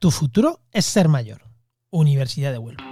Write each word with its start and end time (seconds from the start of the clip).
Tu 0.00 0.10
futuro 0.10 0.60
es 0.72 0.86
ser 0.86 1.08
mayor. 1.08 1.42
Universidad 1.90 2.52
de 2.52 2.56
Huelva. 2.56 2.89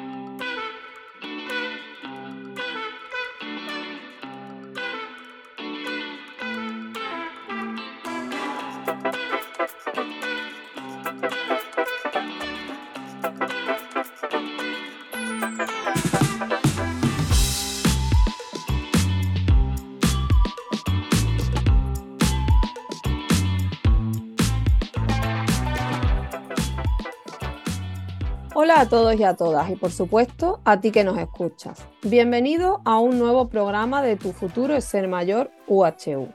A 28.88 28.90
todos 28.90 29.20
y 29.20 29.24
a 29.24 29.34
todas 29.34 29.68
y 29.68 29.76
por 29.76 29.92
supuesto 29.92 30.60
a 30.64 30.80
ti 30.80 30.90
que 30.90 31.04
nos 31.04 31.18
escuchas. 31.18 31.84
Bienvenido 32.00 32.80
a 32.86 32.98
un 32.98 33.18
nuevo 33.18 33.50
programa 33.50 34.00
de 34.00 34.16
Tu 34.16 34.32
futuro 34.32 34.74
es 34.74 34.86
ser 34.86 35.08
mayor 35.08 35.50
UHU. 35.66 36.28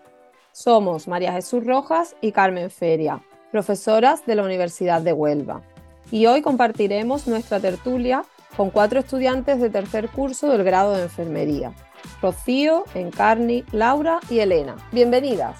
Somos 0.52 1.08
María 1.08 1.32
Jesús 1.34 1.66
Rojas 1.66 2.16
y 2.22 2.32
Carmen 2.32 2.70
Feria, 2.70 3.24
profesoras 3.52 4.28
de 4.28 4.36
la 4.36 4.44
Universidad 4.44 5.02
de 5.02 5.14
Huelva. 5.14 5.64
Y 6.12 6.28
hoy 6.28 6.44
compartiremos 6.44 7.26
nuestra 7.26 7.60
tertulia 7.60 8.24
con 8.56 8.70
cuatro 8.70 9.00
estudiantes 9.00 9.60
de 9.60 9.72
tercer 9.72 10.10
curso 10.10 10.48
del 10.52 10.64
grado 10.64 10.94
de 10.94 11.04
enfermería. 11.04 11.74
Rocío, 12.22 12.84
Encarni, 12.94 13.64
Laura 13.72 14.20
y 14.30 14.42
Elena. 14.42 14.76
Bienvenidas. 14.92 15.58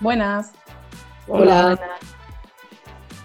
Buenas. 0.00 0.52
Hola. 1.26 1.78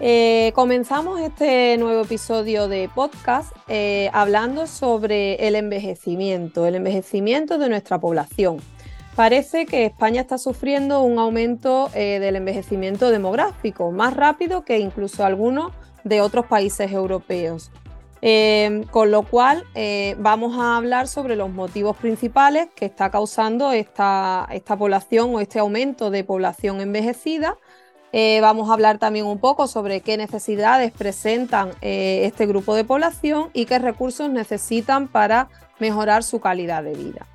Eh, 0.04 0.52
comenzamos 0.56 1.22
este 1.22 1.78
nuevo 1.78 2.02
episodio 2.02 2.68
de 2.68 2.90
podcast 2.90 3.56
eh, 3.68 4.10
hablando 4.14 4.66
sobre 4.66 5.48
el 5.48 5.54
envejecimiento, 5.54 6.66
el 6.66 6.74
envejecimiento 6.74 7.60
de 7.60 7.70
nuestra 7.70 8.00
población. 8.00 8.58
Parece 9.16 9.68
que 9.68 9.86
España 9.86 10.22
está 10.22 10.40
sufriendo 10.40 11.04
un 11.04 11.20
aumento 11.20 11.92
eh, 11.94 12.18
del 12.20 12.38
envejecimiento 12.38 13.12
demográfico 13.12 13.92
más 13.92 14.16
rápido 14.16 14.66
que 14.66 14.80
incluso 14.80 15.24
algunos 15.24 15.72
de 16.04 16.22
otros 16.22 16.48
países 16.48 16.92
europeos. 16.92 17.70
con 18.92 19.10
lo 19.10 19.24
cual 19.24 19.66
vamos 20.18 20.56
a 20.60 20.78
hablar 20.78 21.08
sobre 21.08 21.36
los 21.36 21.50
motivos 21.50 21.98
principales 21.98 22.70
que 22.76 22.86
está 22.86 23.10
causando 23.10 23.72
esta 23.72 24.48
población 24.78 25.34
o 25.34 25.40
este 25.40 25.60
aumento 25.60 26.10
de 26.12 26.24
población 26.24 26.82
envejecida 26.82 27.58
eh, 28.14 28.40
vamos 28.42 28.70
a 28.70 28.73
hablar 28.73 28.98
también 28.98 29.26
un 29.26 29.40
poco 29.40 29.67
sobre 29.67 30.02
qué 30.02 30.17
necesidades 30.17 30.92
presentan 30.92 31.72
eh, 31.81 32.22
este 32.26 32.45
grupo 32.45 32.76
de 32.76 32.84
población 32.84 33.50
y 33.53 33.66
qué 33.66 33.80
recursos 33.80 34.30
necesitan 34.30 35.08
para 35.08 35.50
mejorar 35.80 36.23
su 36.23 36.40
calidad 36.42 36.84
de 36.84 36.94
vida. 36.94 37.26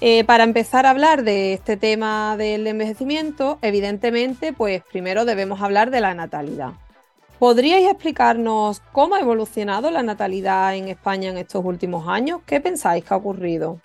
Eh, 0.00 0.24
para 0.24 0.44
empezar 0.44 0.86
a 0.86 0.90
hablar 0.90 1.24
de 1.24 1.52
este 1.52 1.76
tema 1.76 2.36
del 2.38 2.66
envejecimiento, 2.66 3.58
evidentemente, 3.60 4.54
pues 4.54 4.82
primero 4.90 5.26
debemos 5.26 5.60
hablar 5.60 5.90
de 5.90 6.00
la 6.00 6.14
natalidad. 6.14 6.72
¿Podríais 7.38 7.86
explicarnos 7.86 8.80
cómo 8.92 9.14
ha 9.14 9.20
evolucionado 9.20 9.90
la 9.90 10.02
natalidad 10.02 10.74
en 10.74 10.88
España 10.88 11.28
en 11.28 11.36
estos 11.36 11.62
últimos 11.64 12.08
años? 12.08 12.40
¿Qué 12.46 12.60
pensáis 12.60 13.04
que 13.04 13.12
ha 13.12 13.18
ocurrido? 13.18 13.78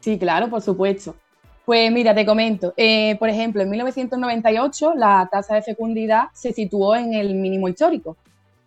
Sí, 0.00 0.18
claro, 0.18 0.48
por 0.48 0.62
supuesto. 0.62 1.16
Pues 1.64 1.92
mira, 1.92 2.14
te 2.14 2.26
comento. 2.26 2.74
Eh, 2.76 3.16
por 3.18 3.28
ejemplo, 3.28 3.62
en 3.62 3.70
1998 3.70 4.94
la 4.94 5.28
tasa 5.30 5.54
de 5.54 5.62
fecundidad 5.62 6.24
se 6.34 6.52
situó 6.52 6.96
en 6.96 7.14
el 7.14 7.34
mínimo 7.36 7.68
histórico, 7.68 8.16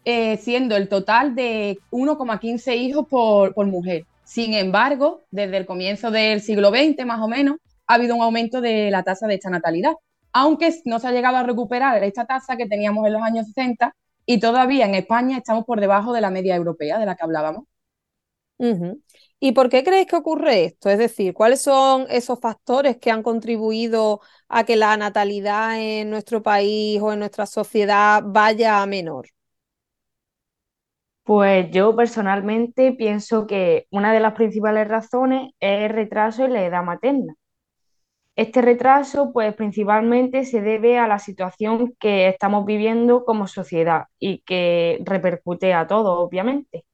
eh, 0.06 0.38
siendo 0.38 0.78
el 0.78 0.88
total 0.88 1.36
de 1.36 1.78
1,15 1.92 2.76
hijos 2.76 3.06
por, 3.08 3.54
mujer. 3.66 4.06
Sin 4.24 4.54
embargo, 4.54 5.22
desde 5.30 5.58
el 5.58 5.66
comienzo 5.66 6.10
del 6.10 6.42
siglo 6.42 6.70
XX, 6.70 7.06
más 7.06 7.22
o 7.22 7.28
menos, 7.28 7.58
ha 7.88 7.96
habido 7.96 8.16
un 8.16 8.22
aumento 8.22 8.62
de 8.62 8.90
la 8.92 9.04
tasa 9.04 9.28
de 9.28 9.36
esta 9.36 9.50
natalidad, 9.50 9.94
aunque 10.32 10.74
no 10.86 11.00
se 11.00 11.08
ha 11.08 11.12
llegado 11.12 11.38
a 11.38 11.44
recuperar 11.44 12.04
esta 12.04 12.26
tasa 12.26 12.56
que 12.58 12.66
teníamos 12.66 13.06
en 13.08 13.14
los 13.14 13.22
años 13.22 13.48
60 13.48 13.94
y 14.26 14.40
todavía 14.40 14.86
en 14.86 14.96
España 14.96 15.38
estamos 15.38 15.66
por 15.66 15.82
debajo 15.82 16.14
de 16.14 16.22
la 16.22 16.32
media 16.32 16.56
europea 16.56 16.98
de 16.98 17.06
la 17.06 17.16
que 17.16 17.24
hablábamos. 17.24 17.66
¿Y 19.40 19.52
por 19.52 19.70
qué 19.70 19.84
creéis 19.84 20.08
que 20.08 20.16
ocurre 20.16 20.66
esto? 20.66 20.90
Es 20.90 20.98
decir, 20.98 21.34
¿cuáles 21.34 21.62
son 21.62 22.06
esos 22.10 22.40
factores 22.40 22.98
que 22.98 23.12
han 23.12 23.22
contribuido 23.24 24.22
a 24.50 24.64
que 24.66 24.76
la 24.76 24.98
natalidad 24.98 25.80
en 25.80 26.10
nuestro 26.10 26.42
país 26.42 27.02
o 27.02 27.14
en 27.14 27.20
nuestra 27.20 27.46
sociedad 27.46 28.24
vaya 28.26 28.82
a 28.82 28.86
menor? 28.88 29.28
Pues 31.24 31.70
yo 31.72 31.96
personalmente 31.96 32.94
pienso 32.94 33.48
que 33.48 33.88
una 33.92 34.14
de 34.14 34.20
las 34.22 34.34
principales 34.34 34.88
razones 34.88 35.52
es 35.60 35.82
el 35.84 35.90
retraso 35.90 36.46
en 36.46 36.54
la 36.54 36.64
edad 36.66 36.84
materna. 36.84 37.36
Este 38.38 38.62
retraso, 38.62 39.32
pues 39.34 39.54
principalmente 39.56 40.46
se 40.46 40.62
debe 40.62 40.98
a 41.00 41.08
la 41.08 41.20
situación 41.20 41.96
que 42.00 42.28
estamos 42.30 42.66
viviendo 42.66 43.26
como 43.26 43.48
sociedad 43.48 44.06
y 44.20 44.40
que 44.44 45.00
repercute 45.06 45.74
a 45.74 45.88
todo, 45.88 46.20
obviamente 46.20 46.86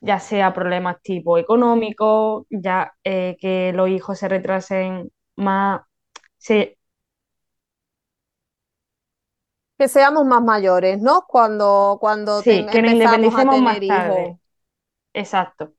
ya 0.00 0.18
sea 0.20 0.52
problemas 0.52 1.00
tipo 1.02 1.38
económicos, 1.38 2.46
ya 2.50 2.92
eh, 3.04 3.36
que 3.40 3.72
los 3.72 3.88
hijos 3.88 4.18
se 4.18 4.28
retrasen 4.28 5.10
más, 5.36 5.82
que 9.78 9.88
seamos 9.88 10.24
más 10.24 10.42
mayores, 10.42 11.00
¿no? 11.00 11.24
Cuando, 11.28 11.98
cuando 12.00 12.40
sí, 12.40 12.66
que 12.70 12.82
nos 12.82 12.92
independicemos 12.92 13.60
más 13.60 13.80
tarde. 13.86 14.38
Exacto. 15.12 15.72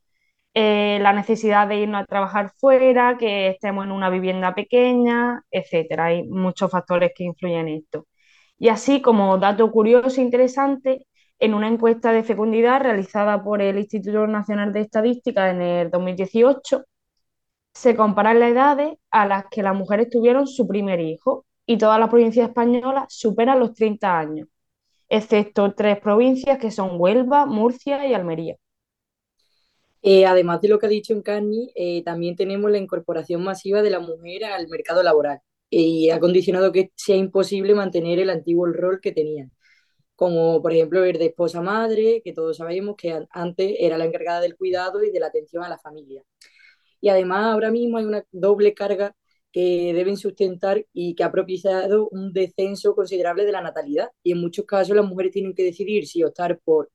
Eh, 0.54 1.00
la 1.02 1.14
necesidad 1.14 1.68
de 1.68 1.78
irnos 1.78 2.02
a 2.02 2.06
trabajar 2.06 2.52
fuera, 2.58 3.18
que 3.18 3.50
estemos 3.50 3.86
en 3.86 3.92
una 3.92 4.10
vivienda 4.10 4.56
pequeña, 4.56 5.44
etcétera. 5.52 6.06
Hay 6.06 6.24
muchos 6.28 6.72
factores 6.72 7.12
que 7.16 7.24
influyen 7.26 7.68
en 7.68 7.78
esto. 7.80 8.08
Y 8.58 8.70
así 8.70 9.02
como 9.02 9.38
dato 9.38 9.72
curioso 9.72 10.20
e 10.20 10.24
interesante, 10.24 11.07
en 11.40 11.54
una 11.54 11.68
encuesta 11.68 12.12
de 12.12 12.24
fecundidad 12.24 12.82
realizada 12.82 13.44
por 13.44 13.62
el 13.62 13.78
Instituto 13.78 14.26
Nacional 14.28 14.74
de 14.74 14.82
Estadística 14.82 15.50
en 15.52 15.62
el 15.62 15.92
2018, 15.92 16.86
se 17.74 17.96
comparan 17.96 18.40
las 18.40 18.52
edades 18.52 18.98
a 19.12 19.28
las 19.28 19.46
que 19.52 19.62
las 19.62 19.76
mujeres 19.76 20.10
tuvieron 20.10 20.48
su 20.48 20.68
primer 20.68 21.00
hijo 21.00 21.46
y 21.66 21.78
todas 21.78 22.00
las 22.00 22.10
provincias 22.10 22.48
españolas 22.50 23.06
superan 23.10 23.60
los 23.60 23.74
30 23.74 24.18
años, 24.18 24.48
excepto 25.10 25.74
tres 25.76 26.00
provincias 26.00 26.58
que 26.58 26.72
son 26.72 27.00
Huelva, 27.00 27.46
Murcia 27.46 28.08
y 28.08 28.14
Almería. 28.14 28.56
Eh, 30.02 30.26
además 30.26 30.62
de 30.62 30.70
lo 30.70 30.80
que 30.80 30.86
ha 30.86 30.90
dicho 30.90 31.14
Encarni, 31.14 31.72
eh, 31.76 32.04
también 32.04 32.36
tenemos 32.36 32.72
la 32.72 32.78
incorporación 32.78 33.44
masiva 33.44 33.82
de 33.82 33.90
la 33.90 34.00
mujer 34.00 34.46
al 34.46 34.68
mercado 34.70 35.04
laboral 35.04 35.40
y 35.70 36.10
ha 36.10 36.20
condicionado 36.20 36.72
que 36.72 36.92
sea 36.96 37.18
imposible 37.18 37.76
mantener 37.76 38.20
el 38.20 38.30
antiguo 38.30 38.68
rol 38.68 39.00
que 39.02 39.12
tenían 39.12 39.52
como 40.18 40.62
por 40.64 40.74
ejemplo 40.74 41.06
el 41.06 41.20
de 41.20 41.28
esposa 41.28 41.62
madre, 41.62 42.22
que 42.26 42.34
todos 42.34 42.58
sabemos 42.58 42.96
que 42.98 43.26
antes 43.30 43.76
era 43.80 43.98
la 44.00 44.06
encargada 44.06 44.42
del 44.42 44.58
cuidado 44.58 45.04
y 45.04 45.12
de 45.12 45.20
la 45.20 45.28
atención 45.28 45.64
a 45.64 45.70
la 45.70 45.78
familia. 45.78 46.24
Y 47.00 47.10
además 47.10 47.46
ahora 47.46 47.72
mismo 47.72 47.98
hay 47.98 48.06
una 48.06 48.26
doble 48.32 48.74
carga 48.74 49.16
que 49.52 49.94
deben 49.94 50.18
sustentar 50.18 50.86
y 50.92 51.16
que 51.16 51.24
ha 51.24 51.32
propiciado 51.32 52.10
un 52.10 52.34
descenso 52.34 52.96
considerable 52.96 53.46
de 53.46 53.52
la 53.52 53.62
natalidad. 53.62 54.10
Y 54.24 54.32
en 54.32 54.42
muchos 54.42 54.66
casos 54.66 54.96
las 54.96 55.06
mujeres 55.06 55.32
tienen 55.34 55.54
que 55.54 55.64
decidir 55.64 56.08
si 56.08 56.24
optar 56.24 56.60
por 56.64 56.90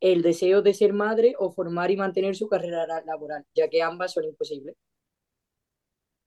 el 0.00 0.22
deseo 0.22 0.60
de 0.60 0.74
ser 0.74 0.92
madre 0.92 1.34
o 1.38 1.52
formar 1.52 1.92
y 1.92 1.96
mantener 1.96 2.34
su 2.34 2.48
carrera 2.48 2.84
laboral, 3.06 3.44
ya 3.54 3.68
que 3.68 3.80
ambas 3.80 4.12
son 4.12 4.24
imposibles. 4.24 4.74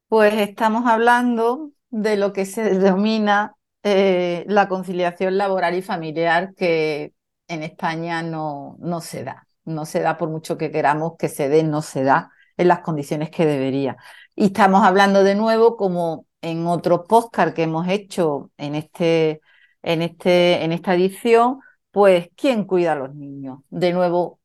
Pues 0.08 0.34
estamos 0.36 0.86
hablando 0.88 1.74
de 1.90 2.16
lo 2.16 2.32
que 2.32 2.46
se 2.46 2.64
denomina 2.64 3.56
eh, 3.84 4.46
la 4.48 4.68
conciliación 4.68 5.38
laboral 5.38 5.76
y 5.76 5.82
familiar 5.82 6.54
que 6.56 7.14
en 7.48 7.64
España 7.64 8.22
no, 8.24 8.78
no 8.80 9.02
se 9.02 9.24
da. 9.24 9.48
No 9.66 9.86
se 9.86 10.02
da 10.02 10.18
por 10.18 10.30
mucho 10.30 10.58
que 10.58 10.72
queramos 10.72 11.14
que 11.18 11.30
se 11.30 11.50
dé, 11.50 11.64
no 11.64 11.82
se 11.82 12.04
da 12.04 12.32
en 12.58 12.68
las 12.68 12.80
condiciones 12.82 13.30
que 13.30 13.46
debería. 13.46 13.98
Y 14.36 14.46
estamos 14.48 14.84
hablando 14.84 15.24
de 15.24 15.36
nuevo, 15.36 15.78
como 15.78 16.26
en 16.42 16.66
otros 16.68 17.02
podcast 17.08 17.56
que 17.56 17.64
hemos 17.64 17.88
hecho 17.88 18.52
en, 18.58 18.76
este, 18.76 19.42
en, 19.82 20.02
este, 20.02 20.64
en 20.64 20.72
esta 20.72 20.96
edición, 20.96 21.60
pues, 21.92 22.30
¿quién 22.36 22.66
cuida 22.66 22.94
a 22.94 22.96
los 22.96 23.14
niños? 23.16 23.60
De 23.70 23.94
nuevo, 23.94 24.40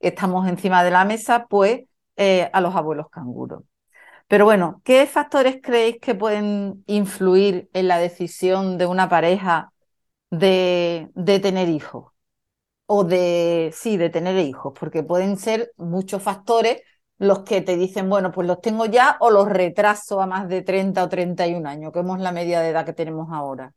estamos 0.00 0.48
encima 0.48 0.84
de 0.84 0.90
la 0.90 1.04
mesa, 1.04 1.46
pues, 1.48 1.82
eh, 2.16 2.50
a 2.52 2.60
los 2.60 2.74
abuelos 2.74 3.08
canguros. 3.10 3.64
Pero 4.32 4.46
bueno, 4.46 4.80
¿qué 4.82 5.06
factores 5.06 5.58
creéis 5.62 5.98
que 6.00 6.14
pueden 6.14 6.84
influir 6.86 7.68
en 7.74 7.86
la 7.86 7.98
decisión 7.98 8.78
de 8.78 8.86
una 8.86 9.10
pareja 9.10 9.74
de, 10.30 11.10
tener 11.42 11.68
hijos? 11.68 12.12
O 12.86 13.04
de, 13.04 13.72
sí, 13.74 13.98
de 13.98 14.10
tener 14.10 14.38
hijos, 14.38 14.72
porque 14.78 15.02
pueden 15.02 15.36
ser 15.38 15.72
muchos 15.76 16.22
factores 16.22 16.82
los 17.18 17.40
que 17.40 17.60
te 17.62 17.76
dicen, 17.76 18.08
bueno, 18.08 18.32
pues 18.32 18.48
los 18.48 18.62
tengo 18.62 18.86
ya 18.86 19.18
o 19.20 19.30
los 19.30 19.48
retraso 19.50 20.22
a 20.22 20.26
más 20.26 20.48
de 20.48 20.62
30 20.62 21.04
o 21.04 21.10
31 21.10 21.66
años, 21.66 21.92
que 21.92 22.00
es 22.00 22.06
la 22.06 22.32
media 22.32 22.60
de 22.62 22.70
edad 22.70 22.86
que 22.86 22.94
tenemos 22.94 23.28
ahora. 23.32 23.74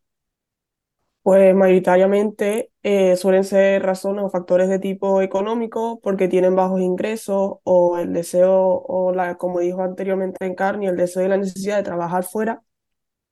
Pues 1.25 1.55
mayoritariamente 1.55 2.71
eh, 2.83 3.15
suelen 3.15 3.43
ser 3.45 3.81
razones 3.81 4.23
o 4.23 4.29
factores 4.29 4.69
de 4.69 4.77
tipo 4.77 5.23
económico 5.23 5.99
porque 6.03 6.27
tienen 6.27 6.55
bajos 6.55 6.81
ingresos 6.81 7.55
o 7.63 7.97
el 7.97 8.13
deseo 8.13 8.53
o 8.53 9.11
la, 9.11 9.35
como 9.35 9.59
dijo 9.59 9.81
anteriormente 9.81 10.45
en 10.45 10.53
Carni, 10.53 10.85
el 10.85 10.95
deseo 10.97 11.25
y 11.25 11.27
la 11.29 11.37
necesidad 11.37 11.77
de 11.77 11.83
trabajar 11.83 12.25
fuera, 12.25 12.61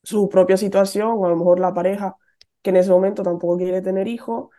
su 0.04 0.30
propia 0.30 0.58
situación 0.58 1.10
o 1.18 1.26
a 1.26 1.30
lo 1.30 1.38
mejor 1.38 1.60
la 1.60 1.74
pareja 1.74 2.16
que 2.64 2.72
en 2.72 2.78
ese 2.78 2.92
momento 2.92 3.24
tampoco 3.24 3.58
quiere 3.58 3.84
tener 3.84 4.08
hijos, 4.08 4.50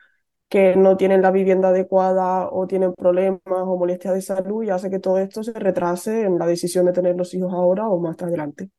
que 0.49 0.77
no 0.77 0.97
tienen 0.97 1.23
la 1.23 1.33
vivienda 1.33 1.71
adecuada 1.71 2.49
o 2.51 2.67
tienen 2.69 2.95
problemas 2.95 3.41
o 3.47 3.77
molestias 3.77 4.15
de 4.15 4.23
salud 4.23 4.65
y 4.65 4.71
hace 4.71 4.91
que 4.91 5.01
todo 5.01 5.19
esto 5.19 5.43
se 5.43 5.55
retrase 5.55 6.23
en 6.23 6.39
la 6.39 6.47
decisión 6.47 6.87
de 6.87 6.93
tener 6.93 7.17
los 7.17 7.35
hijos 7.35 7.53
ahora 7.53 7.89
o 7.89 7.99
más 7.99 8.23
adelante. 8.23 8.71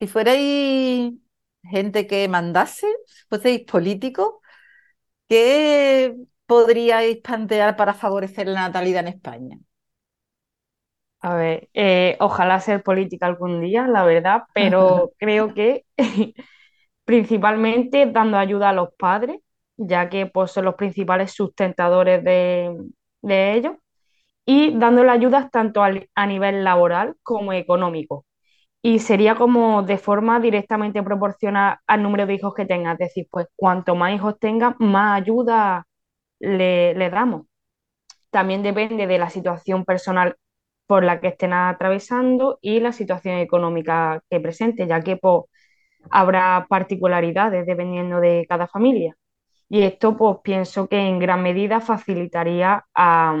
Si 0.00 0.06
fuerais 0.06 1.12
gente 1.62 2.06
que 2.06 2.28
mandase, 2.28 2.86
fueseis 3.28 3.64
políticos, 3.66 4.34
¿qué 5.28 6.16
podríais 6.46 7.18
plantear 7.18 7.76
para 7.76 7.94
favorecer 7.94 8.46
la 8.48 8.62
natalidad 8.62 9.06
en 9.06 9.08
España? 9.08 9.58
A 11.20 11.34
ver, 11.34 11.68
eh, 11.74 12.16
ojalá 12.20 12.60
ser 12.60 12.82
política 12.82 13.26
algún 13.26 13.60
día, 13.60 13.86
la 13.86 14.04
verdad, 14.04 14.42
pero 14.54 15.12
creo 15.18 15.54
que 15.54 15.84
principalmente 17.04 18.06
dando 18.06 18.38
ayuda 18.38 18.70
a 18.70 18.72
los 18.72 18.90
padres, 18.98 19.40
ya 19.76 20.08
que 20.08 20.26
pues, 20.26 20.50
son 20.52 20.64
los 20.66 20.76
principales 20.76 21.32
sustentadores 21.32 22.24
de, 22.24 22.76
ellos, 23.22 23.76
y 24.46 24.78
dándole 24.78 25.10
ayudas 25.10 25.50
tanto 25.50 25.82
a 25.82 26.26
nivel 26.26 26.64
laboral 26.64 27.16
como 27.22 27.52
económico 27.52 28.24
y 28.82 28.98
sería 29.00 29.34
como 29.36 29.82
de 29.82 29.98
forma 29.98 30.40
directamente 30.40 31.02
proporcional 31.02 31.78
al 31.86 32.02
número 32.02 32.26
de 32.26 32.34
hijos 32.34 32.54
que 32.54 32.66
tenga. 32.66 32.92
Es 32.92 32.98
decir, 32.98 33.26
pues 33.30 33.46
cuanto 33.56 33.94
más 33.94 34.14
hijos 34.14 34.38
tenga, 34.38 34.76
más 34.78 35.20
ayuda 35.20 35.86
le, 36.40 37.10
damos. 37.10 37.46
También 38.30 38.62
depende 38.62 39.06
de 39.06 39.18
la 39.18 39.30
situación 39.30 39.84
personal 39.84 40.36
por 40.86 41.04
la 41.04 41.20
que 41.20 41.28
estén 41.28 41.52
atravesando 41.52 42.58
y 42.62 42.80
la 42.80 42.92
situación 42.92 43.38
económica 43.38 44.22
que 44.30 44.40
presente, 44.40 44.86
ya 44.86 45.00
que 45.02 45.16
pues, 45.16 45.44
habrá 46.10 46.66
particularidades 46.68 47.66
dependiendo 47.66 48.20
de 48.20 48.46
cada 48.48 48.66
familia. 48.68 49.16
Y 49.68 49.82
esto 49.82 50.16
pues 50.16 50.38
pienso 50.42 50.88
que 50.88 50.98
en 50.98 51.18
gran 51.20 51.42
medida 51.42 51.80
facilitaría 51.80 52.86
a 52.94 53.36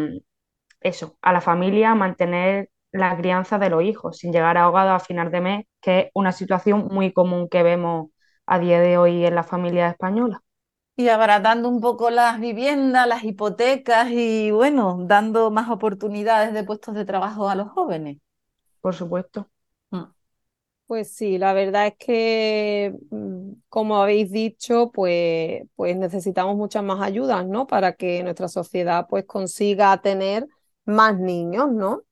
eso, 0.80 1.18
a 1.22 1.32
la 1.32 1.40
familia 1.40 1.94
mantener 1.94 2.70
la 2.92 3.16
crianza 3.16 3.58
de 3.58 3.70
los 3.70 3.82
hijos, 3.82 4.18
sin 4.18 4.32
llegar 4.32 4.56
ahogados 4.56 4.92
a 5.02 5.04
final 5.04 5.30
de 5.30 5.40
mes, 5.40 5.66
que 5.80 5.98
es 6.00 6.10
una 6.14 6.32
situación 6.32 6.88
muy 6.90 7.12
común 7.12 7.48
que 7.48 7.62
vemos 7.62 8.10
a 8.46 8.58
día 8.58 8.80
de 8.80 8.98
hoy 8.98 9.24
en 9.24 9.34
las 9.34 9.46
familias 9.46 9.92
españolas. 9.92 10.40
Y 10.96 11.08
abaratando 11.08 11.68
un 11.68 11.80
poco 11.80 12.10
las 12.10 12.40
viviendas, 12.40 13.06
las 13.06 13.24
hipotecas 13.24 14.08
y 14.10 14.50
bueno, 14.50 14.98
dando 15.06 15.50
más 15.50 15.70
oportunidades 15.70 16.52
de 16.52 16.64
puestos 16.64 16.94
de 16.94 17.04
trabajo 17.06 17.48
a 17.48 17.54
los 17.54 17.68
jóvenes. 17.70 18.18
Por 18.80 18.94
supuesto. 18.94 19.48
Mm. 19.90 20.04
Pues 20.86 21.12
sí, 21.14 21.38
la 21.38 21.52
verdad 21.52 21.86
es 21.86 21.94
que, 21.98 22.94
mm, 23.10 23.52
como 23.68 23.96
habéis 24.02 24.32
dicho, 24.32 24.90
pues, 24.92 25.62
pues 25.76 25.96
necesitamos 25.96 26.56
muchas 26.56 26.82
más 26.82 27.00
ayudas, 27.00 27.46
¿no? 27.46 27.66
Para 27.66 27.94
que 27.94 28.22
nuestra 28.24 28.48
sociedad 28.48 29.06
pues 29.08 29.24
consiga 29.24 30.00
tener 30.02 30.48
más 30.84 31.18
niños, 31.18 31.70
¿no? 31.72 32.02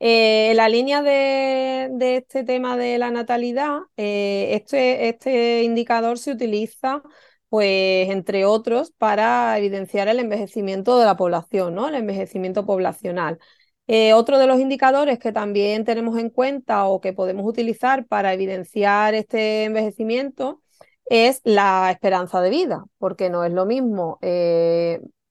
Eh, 0.00 0.52
la 0.54 0.68
línea 0.68 1.02
de, 1.02 1.88
este 2.16 2.44
tema 2.44 2.76
de 2.76 2.98
la 2.98 3.10
natalidad, 3.10 3.78
eh, 3.96 4.48
este, 4.54 5.08
este, 5.08 5.62
indicador 5.62 6.18
se 6.18 6.32
utiliza, 6.32 7.02
pues, 7.48 8.10
entre 8.10 8.44
otros, 8.44 8.92
para 8.92 9.56
evidenciar 9.58 10.08
el 10.08 10.18
envejecimiento 10.18 10.98
de 10.98 11.06
la 11.06 11.16
población. 11.16 11.78
El 11.78 11.94
envejecimiento 11.94 12.66
poblacional. 12.66 13.38
Eh, 13.86 14.14
otro 14.14 14.38
de 14.38 14.46
los 14.46 14.60
indicadores 14.60 15.18
que 15.18 15.32
también 15.32 15.84
tenemos 15.84 16.18
en 16.18 16.30
cuenta 16.30 16.86
o 16.86 17.00
que 17.00 17.12
podemos 17.12 17.46
utilizar 17.46 18.06
para 18.06 18.32
evidenciar 18.32 19.14
este 19.14 19.64
envejecimiento 19.64 20.62
es 21.06 21.40
la 21.44 21.90
esperanza 21.90 22.40
de 22.40 22.50
vida, 22.50 22.84
porque 22.98 23.28
no 23.30 23.44
es 23.44 23.52
lo 23.52 23.66
mismo 23.66 24.18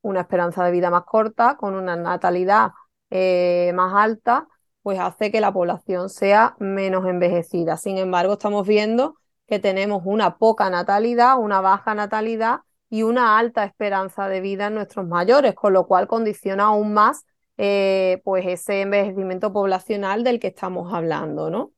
una 0.01 0.21
esperanza 0.21 0.63
de 0.65 0.71
vida 0.71 0.89
más 0.91 1.03
corta 1.05 1.57
con 1.57 1.73
una 1.75 1.95
natalidad 1.95 2.71
más 3.09 3.93
alta 3.95 4.47
pues 4.83 4.99
hace 4.99 5.31
que 5.31 5.41
la 5.41 5.53
población 5.53 6.09
sea 6.09 6.55
menos 6.59 7.05
envejecida. 7.07 7.77
Sin 7.77 7.97
embargo, 7.97 8.33
estamos 8.33 8.67
viendo 8.67 9.15
que 9.47 9.59
tenemos 9.59 10.03
una 10.05 10.37
poca 10.37 10.69
natalidad, 10.69 11.39
una 11.39 11.61
baja 11.61 11.95
natalidad 11.95 12.59
y 12.89 13.03
una 13.03 13.39
alta 13.39 13.63
esperanza 13.65 14.27
de 14.29 14.41
vida 14.41 14.67
en 14.67 14.75
nuestros 14.75 15.07
mayores, 15.07 15.55
con 15.55 15.73
lo 15.73 15.87
cual 15.87 16.07
condiciona 16.07 16.65
aún 16.65 16.93
más 16.93 17.25
eh, 17.57 18.21
pues 18.23 18.45
ese 18.45 18.81
envejecimiento 18.81 19.53
poblacional 19.53 20.23
del 20.23 20.39
que 20.39 20.47
estamos 20.47 20.93
hablando, 20.93 21.49
¿no? 21.49 21.71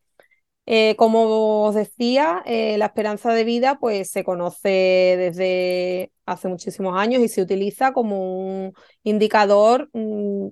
Eh, 0.67 0.95
como 0.97 1.65
os 1.65 1.75
decía, 1.75 2.41
eh, 2.45 2.77
la 2.79 2.87
esperanza 2.87 3.33
de 3.33 3.43
vida 3.43 3.77
pues, 3.79 4.09
se 4.09 4.23
conoce 4.23 4.69
desde 5.17 6.11
hace 6.25 6.47
muchísimos 6.47 6.97
años 6.97 7.21
y 7.21 7.27
se 7.27 7.41
utiliza 7.41 7.93
como 7.93 8.39
un 8.65 8.73
indicador 9.03 9.89
mm, 9.93 10.47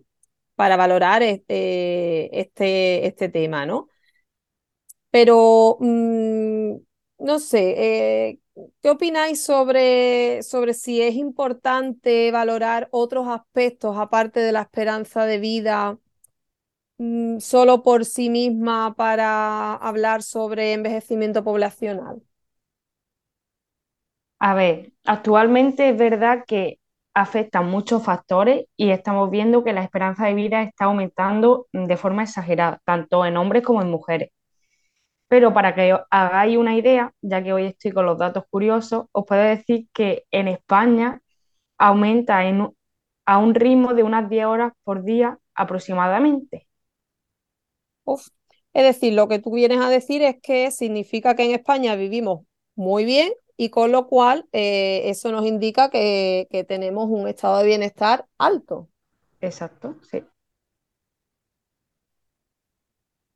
para 0.63 0.77
valorar 0.77 1.21
este, 1.23 2.39
este, 2.39 3.05
este 3.05 3.27
tema, 3.27 3.65
¿no? 3.65 3.89
Pero, 5.11 5.77
mm, 5.79 6.75
no 7.19 7.39
sé, 7.39 8.29
eh, 8.29 8.39
¿qué 8.81 8.89
opináis 8.89 9.43
sobre, 9.43 10.41
sobre 10.43 10.73
si 10.73 11.01
es 11.01 11.15
importante 11.15 12.31
valorar 12.31 12.87
otros 12.91 13.27
aspectos 13.27 13.97
aparte 13.97 14.39
de 14.39 14.51
la 14.51 14.61
esperanza 14.61 15.25
de 15.25 15.37
vida? 15.39 15.99
Mm, 16.97 17.39
solo 17.39 17.83
por 17.83 18.05
sí 18.05 18.29
misma 18.29 18.95
para 18.95 19.75
hablar 19.75 20.23
sobre 20.23 20.73
envejecimiento 20.73 21.43
poblacional? 21.43 22.21
A 24.39 24.53
ver, 24.53 24.91
actualmente 25.05 25.89
es 25.89 25.97
verdad 25.97 26.43
que 26.47 26.79
afectan 27.13 27.69
muchos 27.69 28.03
factores 28.03 28.65
y 28.77 28.89
estamos 28.91 29.29
viendo 29.29 29.63
que 29.63 29.73
la 29.73 29.83
esperanza 29.83 30.25
de 30.25 30.33
vida 30.33 30.63
está 30.63 30.85
aumentando 30.85 31.67
de 31.71 31.97
forma 31.97 32.23
exagerada, 32.23 32.81
tanto 32.85 33.25
en 33.25 33.37
hombres 33.37 33.63
como 33.63 33.81
en 33.81 33.89
mujeres. 33.91 34.31
Pero 35.27 35.53
para 35.53 35.73
que 35.75 35.97
hagáis 36.11 36.57
una 36.57 36.75
idea, 36.75 37.13
ya 37.21 37.43
que 37.43 37.53
hoy 37.53 37.65
estoy 37.65 37.91
con 37.91 38.05
los 38.05 38.17
datos 38.17 38.43
curiosos, 38.49 39.05
os 39.11 39.25
puedo 39.25 39.41
decir 39.41 39.87
que 39.93 40.25
en 40.31 40.47
España 40.47 41.21
aumenta 41.77 42.41
a 43.25 43.37
un 43.37 43.55
ritmo 43.55 43.93
de 43.93 44.03
unas 44.03 44.29
10 44.29 44.45
horas 44.45 44.73
por 44.83 45.03
día 45.03 45.39
aproximadamente. 45.55 46.67
Es 48.73 48.83
decir, 48.83 49.13
lo 49.13 49.27
que 49.27 49.39
tú 49.39 49.51
vienes 49.51 49.79
a 49.79 49.89
decir 49.89 50.21
es 50.23 50.37
que 50.41 50.71
significa 50.71 51.35
que 51.35 51.45
en 51.45 51.51
España 51.51 51.95
vivimos 51.95 52.45
muy 52.75 53.05
bien 53.05 53.33
y 53.57 53.69
con 53.69 53.91
lo 53.91 54.07
cual 54.07 54.47
eh, 54.51 55.03
eso 55.05 55.31
nos 55.31 55.45
indica 55.45 55.89
que, 55.89 56.47
tenemos 56.67 57.09
un 57.09 57.27
estado 57.27 57.59
de 57.59 57.65
bienestar 57.65 58.25
alto. 58.37 58.89
Exacto, 59.41 59.97
sí. 60.09 60.23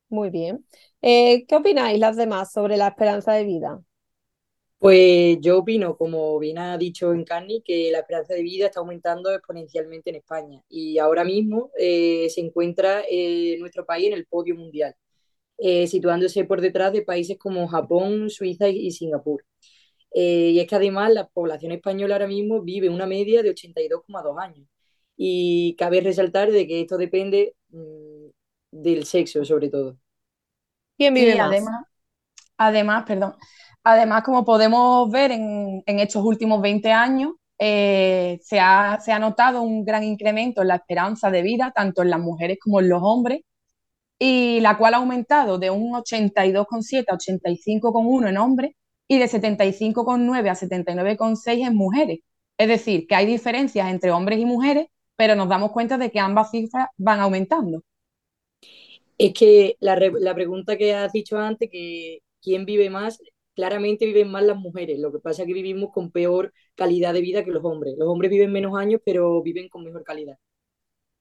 Muy 0.08 0.30
bien. 0.30 0.64
Eh, 1.02 1.44
¿qué 1.46 1.56
opináis 1.56 1.98
las 1.98 2.16
demás 2.16 2.52
sobre 2.52 2.76
la 2.76 2.88
esperanza 2.88 3.32
de 3.34 3.44
vida? 3.44 3.82
Pues 4.78 5.38
yo 5.40 5.58
opino, 5.58 5.96
como 5.96 6.38
bien 6.38 6.58
ha 6.58 6.78
dicho 6.78 7.12
Encarni, 7.12 7.62
que 7.62 7.90
la 7.90 7.98
esperanza 8.00 8.34
de 8.34 8.42
vida 8.42 8.66
está 8.66 8.80
aumentando 8.80 9.30
exponencialmente 9.32 10.10
en 10.10 10.16
España 10.16 10.62
y 10.68 10.98
ahora 10.98 11.24
mismo 11.24 11.70
eh, 11.76 12.28
se 12.30 12.40
encuentra 12.40 13.02
nuestro 13.58 13.84
país 13.84 14.06
en 14.06 14.12
el 14.14 14.26
podio 14.26 14.54
mundial, 14.54 14.94
situándose 15.58 16.44
por 16.44 16.60
detrás 16.60 16.92
de 16.92 17.02
países 17.02 17.38
como 17.38 17.66
Japón, 17.68 18.30
Suiza 18.30 18.68
y 18.68 18.90
Singapur. 18.92 19.44
Eh, 20.12 20.50
y 20.52 20.60
es 20.60 20.66
que 20.66 20.76
además 20.76 21.12
la 21.12 21.28
población 21.28 21.72
española 21.72 22.14
ahora 22.14 22.26
mismo 22.26 22.62
vive 22.62 22.88
una 22.88 23.06
media 23.06 23.42
de 23.42 23.50
82,2 23.50 24.42
años. 24.42 24.66
Y 25.16 25.74
cabe 25.76 26.00
resaltar 26.00 26.50
de 26.50 26.66
que 26.66 26.82
esto 26.82 26.96
depende 26.96 27.54
mm, 27.70 28.26
del 28.70 29.04
sexo, 29.04 29.44
sobre 29.44 29.68
todo. 29.68 29.96
¿Quién 30.96 31.14
vive 31.14 31.38
Además, 31.38 31.84
además, 32.56 33.04
perdón, 33.06 33.34
además, 33.84 34.22
como 34.22 34.44
podemos 34.44 35.10
ver 35.10 35.32
en, 35.32 35.82
estos 35.86 36.24
últimos 36.24 36.60
20 36.60 36.90
años, 36.92 37.32
eh, 37.58 38.38
se, 38.42 38.60
ha, 38.60 38.98
se 39.00 39.12
ha 39.12 39.18
notado 39.18 39.62
un 39.62 39.84
gran 39.84 40.04
incremento 40.04 40.62
en 40.62 40.68
la 40.68 40.76
esperanza 40.76 41.30
de 41.30 41.42
vida, 41.42 41.72
tanto 41.74 42.02
en 42.02 42.10
las 42.10 42.20
mujeres 42.20 42.58
como 42.60 42.80
en 42.80 42.88
los 42.88 43.00
hombres, 43.02 43.42
y 44.18 44.60
la 44.60 44.76
cual 44.76 44.94
ha 44.94 44.96
aumentado 44.98 45.58
de 45.58 45.70
un 45.70 45.92
82,7 45.92 47.04
a 47.08 47.16
85,1 47.16 48.28
en 48.28 48.38
hombres 48.38 48.72
y 49.08 49.18
de 49.18 49.26
75,9 49.26 50.50
a 50.50 50.54
79,6 50.54 51.66
en 51.66 51.74
mujeres. 51.74 52.20
Es 52.58 52.68
decir, 52.68 53.06
que 53.06 53.14
hay 53.14 53.26
diferencias 53.26 53.88
entre 53.90 54.10
hombres 54.10 54.38
y 54.38 54.44
mujeres, 54.44 54.88
pero 55.16 55.34
nos 55.34 55.48
damos 55.48 55.72
cuenta 55.72 55.96
de 55.98 56.10
que 56.10 56.20
ambas 56.20 56.50
cifras 56.50 56.88
van 56.96 57.20
aumentando. 57.20 57.82
Es 59.16 59.32
que 59.32 59.76
la, 59.80 59.96
pregunta 60.34 60.76
que 60.76 60.94
has 60.94 61.12
dicho 61.12 61.38
antes, 61.38 61.68
que 61.70 62.20
quién 62.40 62.64
vive 62.66 62.90
más, 62.90 63.18
claramente 63.54 64.06
viven 64.06 64.30
más 64.30 64.44
las 64.44 64.56
mujeres. 64.56 64.98
Lo 65.00 65.10
que 65.10 65.18
pasa 65.18 65.42
es 65.42 65.48
que 65.48 65.54
vivimos 65.54 65.90
con 65.92 66.12
peor 66.12 66.52
calidad 66.76 67.14
de 67.14 67.20
vida 67.20 67.44
que 67.44 67.50
los 67.50 67.64
hombres. 67.64 67.94
Los 67.98 68.08
hombres 68.08 68.30
viven 68.30 68.52
menos 68.52 68.78
años, 68.78 69.00
pero 69.04 69.42
viven 69.42 69.68
con 69.68 69.84
mejor 69.84 70.04
calidad. 70.04 70.36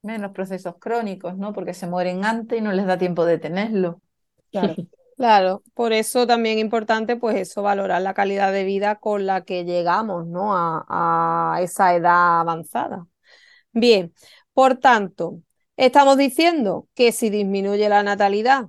Menos 0.04 0.32
procesos 0.32 0.76
crónicos, 0.80 1.38
¿no? 1.38 1.54
Porque 1.54 1.74
se 1.74 1.88
mueren 1.88 2.24
antes 2.24 2.60
y 2.60 2.62
no 2.62 2.72
les 2.72 2.86
da 2.86 2.98
tiempo 2.98 3.26
de 3.26 3.40
tenerlo. 3.40 4.02
Claro. 4.50 4.76
Claro, 5.18 5.64
por 5.74 5.94
eso 5.94 6.28
también 6.28 6.60
es 6.60 6.64
importante, 6.64 7.16
pues 7.16 7.36
eso, 7.38 7.64
valorar 7.64 8.04
la 8.04 8.14
calidad 8.14 8.54
de 8.54 8.64
vida 8.66 8.98
con 9.00 9.26
la 9.26 9.44
que 9.44 9.66
llegamos, 9.66 10.28
¿no? 10.28 10.56
A, 10.56 11.56
a 11.56 11.62
esa 11.64 11.96
edad 11.96 12.40
avanzada. 12.42 13.08
Bien, 13.74 14.14
por 14.54 14.78
tanto, 14.78 15.42
estamos 15.78 16.18
diciendo 16.18 16.88
que 16.96 17.12
si 17.12 17.30
disminuye 17.32 17.90
la 17.90 18.04
natalidad 18.04 18.68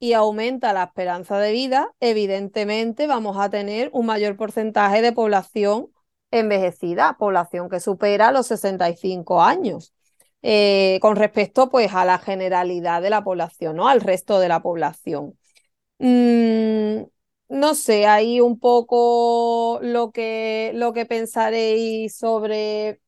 y 0.00 0.14
aumenta 0.14 0.72
la 0.74 0.84
esperanza 0.84 1.38
de 1.38 1.52
vida, 1.52 1.94
evidentemente 2.00 3.06
vamos 3.06 3.38
a 3.38 3.50
tener 3.50 3.90
un 3.92 4.06
mayor 4.06 4.36
porcentaje 4.36 5.02
de 5.02 5.12
población 5.12 5.88
envejecida, 6.30 7.16
población 7.18 7.70
que 7.70 7.80
supera 7.80 8.32
los 8.32 8.48
65 8.48 9.42
años. 9.42 9.94
Eh, 10.42 10.98
con 11.02 11.16
respecto 11.16 11.70
pues 11.70 11.94
a 11.94 12.04
la 12.04 12.18
generalidad 12.18 13.02
de 13.02 13.10
la 13.10 13.24
población, 13.24 13.76
¿no? 13.76 13.88
Al 13.88 14.00
resto 14.02 14.40
de 14.40 14.48
la 14.48 14.60
población. 14.62 15.36
Mm, 15.98 17.04
no 17.48 17.74
sé, 17.74 18.06
ahí 18.06 18.40
un 18.40 18.58
poco 18.58 19.78
lo 19.82 20.10
que, 20.12 20.72
lo 20.74 20.92
que 20.92 21.06
pensaréis 21.06 22.16
sobre 22.18 23.00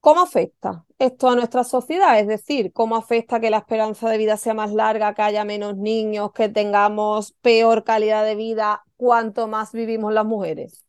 cómo 0.00 0.22
afecta 0.22 0.84
esto 0.98 1.28
a 1.28 1.36
nuestra 1.36 1.62
sociedad, 1.64 2.18
es 2.18 2.26
decir, 2.26 2.72
cómo 2.72 2.96
afecta 2.96 3.40
que 3.40 3.50
la 3.50 3.58
esperanza 3.58 4.08
de 4.10 4.18
vida 4.18 4.36
sea 4.36 4.54
más 4.54 4.72
larga, 4.72 5.14
que 5.14 5.22
haya 5.22 5.44
menos 5.44 5.76
niños, 5.76 6.32
que 6.32 6.48
tengamos 6.48 7.32
peor 7.40 7.84
calidad 7.84 8.24
de 8.24 8.34
vida 8.34 8.82
cuanto 8.96 9.46
más 9.48 9.72
vivimos 9.72 10.12
las 10.12 10.24
mujeres. 10.26 10.84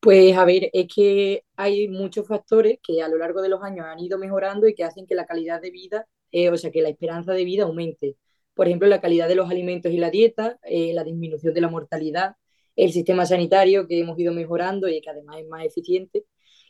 Pues 0.00 0.36
a 0.36 0.44
ver, 0.44 0.68
es 0.72 0.86
que 0.94 1.44
hay 1.56 1.88
muchos 1.88 2.26
factores 2.28 2.78
que 2.82 3.02
a 3.02 3.08
lo 3.08 3.16
largo 3.18 3.40
de 3.42 3.48
los 3.48 3.62
años 3.62 3.86
han 3.86 3.98
ido 4.00 4.18
mejorando 4.18 4.68
y 4.68 4.74
que 4.74 4.84
hacen 4.84 5.06
que 5.06 5.14
la 5.14 5.24
calidad 5.26 5.60
de 5.62 5.70
vida, 5.70 6.06
eh, 6.30 6.50
o 6.50 6.56
sea, 6.58 6.70
que 6.70 6.82
la 6.82 6.90
esperanza 6.90 7.32
de 7.32 7.44
vida 7.44 7.64
aumente. 7.64 8.16
Por 8.54 8.66
ejemplo, 8.66 8.88
la 8.88 9.00
calidad 9.00 9.28
de 9.28 9.34
los 9.36 9.50
alimentos 9.50 9.92
y 9.92 9.98
la 9.98 10.10
dieta, 10.10 10.58
eh, 10.62 10.92
la 10.94 11.04
disminución 11.04 11.54
de 11.54 11.60
la 11.60 11.68
mortalidad, 11.68 12.36
el 12.76 12.92
sistema 12.92 13.26
sanitario 13.26 13.86
que 13.88 14.00
hemos 14.00 14.18
ido 14.18 14.32
mejorando 14.32 14.88
y 14.88 15.00
que 15.00 15.10
además 15.10 15.38
es 15.40 15.48
más 15.48 15.64
eficiente 15.64 16.24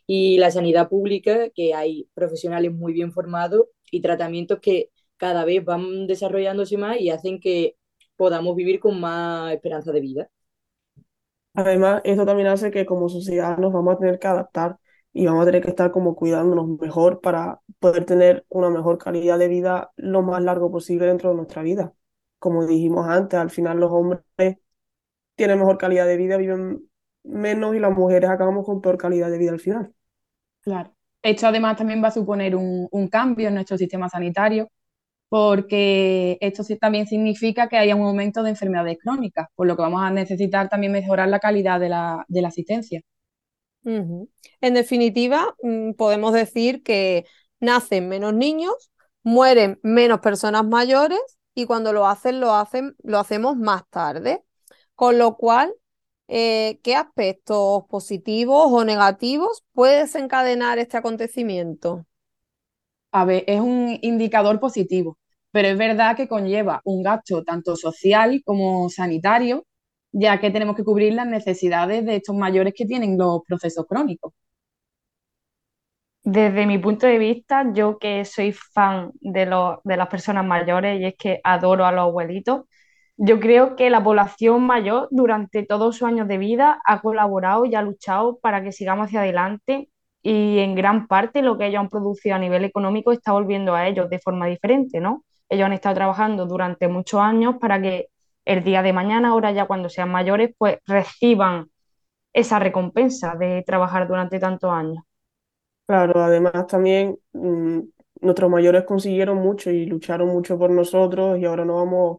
y 0.06 0.38
la 0.38 0.50
sanidad 0.50 0.88
pública, 0.88 1.48
que 1.50 1.74
hay 1.74 2.08
profesionales 2.14 2.72
muy 2.72 2.92
bien 2.92 3.12
formados 3.12 3.66
y 3.90 4.00
tratamientos 4.02 4.60
que 4.60 4.90
cada 5.16 5.44
vez 5.44 5.64
van 5.64 6.06
desarrollándose 6.06 6.76
más 6.76 7.00
y 7.00 7.10
hacen 7.10 7.40
que 7.40 7.76
podamos 8.16 8.56
vivir 8.56 8.80
con 8.80 9.00
más 9.00 9.52
esperanza 9.54 9.92
de 9.92 10.00
vida. 10.00 10.30
Además, 11.54 12.00
esto 12.04 12.26
también 12.26 12.48
hace 12.48 12.70
que 12.70 12.84
como 12.84 13.08
sociedad 13.08 13.56
nos 13.58 13.72
vamos 13.72 13.94
a 13.94 13.98
tener 13.98 14.18
que 14.18 14.26
adaptar 14.26 14.76
y 15.14 15.26
vamos 15.26 15.42
a 15.42 15.46
tener 15.46 15.62
que 15.62 15.70
estar 15.70 15.90
como 15.92 16.16
cuidándonos 16.16 16.68
mejor 16.80 17.20
para 17.22 17.60
poder 17.78 18.04
tener 18.04 18.44
una 18.50 18.68
mejor 18.68 18.98
calidad 18.98 19.38
de 19.38 19.48
vida 19.48 19.92
lo 19.96 20.22
más 20.22 20.42
largo 20.42 20.70
posible 20.70 21.06
dentro 21.06 21.30
de 21.30 21.36
nuestra 21.36 21.62
vida. 21.62 21.94
Como 22.38 22.66
dijimos 22.66 23.08
antes, 23.08 23.38
al 23.38 23.50
final 23.50 23.78
los 23.78 23.90
hombres 23.92 24.20
tienen 25.36 25.58
mejor 25.58 25.78
calidad 25.78 26.06
de 26.06 26.16
vida, 26.16 26.36
viven 26.36 26.88
menos 27.22 27.74
y 27.74 27.80
las 27.80 27.92
mujeres 27.92 28.28
acabamos 28.28 28.66
con 28.66 28.80
peor 28.80 28.98
calidad 28.98 29.30
de 29.30 29.38
vida 29.38 29.52
al 29.52 29.60
final. 29.60 29.94
Claro. 30.60 30.94
Esto 31.22 31.46
además 31.46 31.76
también 31.76 32.02
va 32.02 32.08
a 32.08 32.10
suponer 32.10 32.54
un, 32.54 33.08
cambio 33.08 33.48
en 33.48 33.54
nuestro 33.54 33.78
sistema 33.78 34.08
sanitario, 34.10 34.68
porque 35.28 36.36
esto 36.40 36.62
también 36.78 37.06
significa 37.06 37.68
que 37.68 37.78
haya 37.78 37.96
un 37.96 38.06
aumento 38.06 38.42
de 38.42 38.50
enfermedades 38.50 38.98
crónicas, 39.02 39.48
por 39.54 39.66
lo 39.66 39.76
que 39.76 39.82
vamos 39.82 40.02
a 40.02 40.10
necesitar 40.10 40.68
también 40.68 40.92
mejorar 40.92 41.28
la 41.28 41.40
calidad 41.40 41.80
de 41.80 41.88
la, 41.88 42.26
asistencia. 42.46 43.00
En 44.60 44.74
definitiva, 44.74 45.54
mm, 45.62 45.92
podemos 45.92 46.32
decir 46.32 46.82
que 46.82 47.26
nacen 47.60 48.08
menos 48.08 48.34
niños, 48.34 48.90
mueren 49.22 49.78
menos 49.82 50.20
personas 50.20 50.64
mayores 50.66 51.20
y 51.54 51.66
cuando 51.66 51.92
lo 51.92 52.06
hacen, 52.06 52.40
lo 52.40 52.54
hacen, 52.54 52.96
lo 53.02 53.18
hacemos 53.18 53.56
más 53.56 53.82
tarde. 53.90 54.42
Con 54.94 55.18
lo 55.18 55.36
cual, 55.36 55.74
eh, 56.28 56.80
¿qué 56.82 56.94
aspectos 56.96 57.84
positivos 57.88 58.68
o 58.70 58.84
negativos 58.84 59.64
puede 59.72 60.00
desencadenar 60.00 60.78
este 60.78 60.96
acontecimiento? 60.96 62.06
A 63.12 63.24
ver, 63.24 63.44
es 63.46 63.60
un 63.60 63.98
indicador 64.02 64.60
positivo, 64.60 65.18
pero 65.52 65.68
es 65.68 65.78
verdad 65.78 66.16
que 66.16 66.28
conlleva 66.28 66.80
un 66.84 67.02
gasto 67.02 67.44
tanto 67.44 67.76
social 67.76 68.42
como 68.44 68.88
sanitario, 68.90 69.66
ya 70.14 70.40
que 70.40 70.50
tenemos 70.50 70.76
que 70.76 70.84
cubrir 70.84 71.14
las 71.14 71.26
necesidades 71.26 72.04
de 72.06 72.16
estos 72.16 72.36
mayores 72.36 72.74
que 72.76 72.86
tienen 72.86 73.18
los 73.18 73.42
procesos 73.46 73.86
crónicos. 73.88 74.32
Desde 76.22 76.66
mi 76.66 76.78
punto 76.78 77.06
de 77.06 77.18
vista, 77.18 77.70
yo 77.74 77.98
que 77.98 78.24
soy 78.24 78.52
fan 78.52 79.10
de, 79.20 79.46
de 79.84 79.96
las 79.96 80.08
personas 80.08 80.44
mayores 80.46 81.00
y 81.00 81.04
es 81.06 81.14
que 81.18 81.40
adoro 81.44 81.84
a 81.84 81.92
los 81.92 82.02
abuelitos, 82.02 82.62
yo 83.16 83.40
creo 83.40 83.76
que 83.76 83.90
la 83.90 84.02
población 84.02 84.62
mayor 84.66 85.08
durante 85.10 85.64
todos 85.64 85.96
sus 85.96 86.08
años 86.08 86.28
de 86.28 86.38
vida 86.38 86.80
ha 86.86 87.00
colaborado 87.02 87.64
y 87.66 87.74
ha 87.74 87.82
luchado 87.82 88.38
para 88.40 88.62
que 88.62 88.72
sigamos 88.72 89.06
hacia 89.08 89.20
adelante 89.20 89.90
y 90.22 90.58
en 90.60 90.74
gran 90.74 91.06
parte 91.08 91.42
lo 91.42 91.58
que 91.58 91.66
ellos 91.66 91.80
han 91.80 91.88
producido 91.90 92.36
a 92.36 92.38
nivel 92.38 92.64
económico 92.64 93.12
está 93.12 93.32
volviendo 93.32 93.74
a 93.74 93.86
ellos 93.88 94.08
de 94.10 94.18
forma 94.18 94.46
diferente, 94.46 95.00
¿no? 95.00 95.24
Ellos 95.48 95.66
han 95.66 95.74
estado 95.74 95.96
trabajando 95.96 96.46
durante 96.46 96.88
muchos 96.88 97.20
años 97.20 97.56
para 97.60 97.80
que 97.82 98.08
el 98.44 98.64
día 98.64 98.82
de 98.82 98.92
mañana, 98.92 99.30
ahora 99.30 99.52
ya 99.52 99.66
cuando 99.66 99.88
sean 99.88 100.10
mayores, 100.10 100.52
pues 100.58 100.78
reciban 100.86 101.68
esa 102.32 102.58
recompensa 102.60 103.34
de 103.36 103.64
trabajar 103.66 104.08
durante 104.08 104.38
tantos 104.40 104.72
años. 104.72 105.04
Claro, 105.86 106.22
además 106.22 106.66
también 106.66 107.18
mm, 107.32 107.80
nuestros 108.22 108.50
mayores 108.50 108.84
consiguieron 108.84 109.36
mucho 109.38 109.70
y 109.70 109.84
lucharon 109.84 110.28
mucho 110.28 110.58
por 110.58 110.70
nosotros 110.70 111.38
y 111.38 111.44
ahora 111.44 111.64
no 111.66 111.76
vamos 111.76 112.18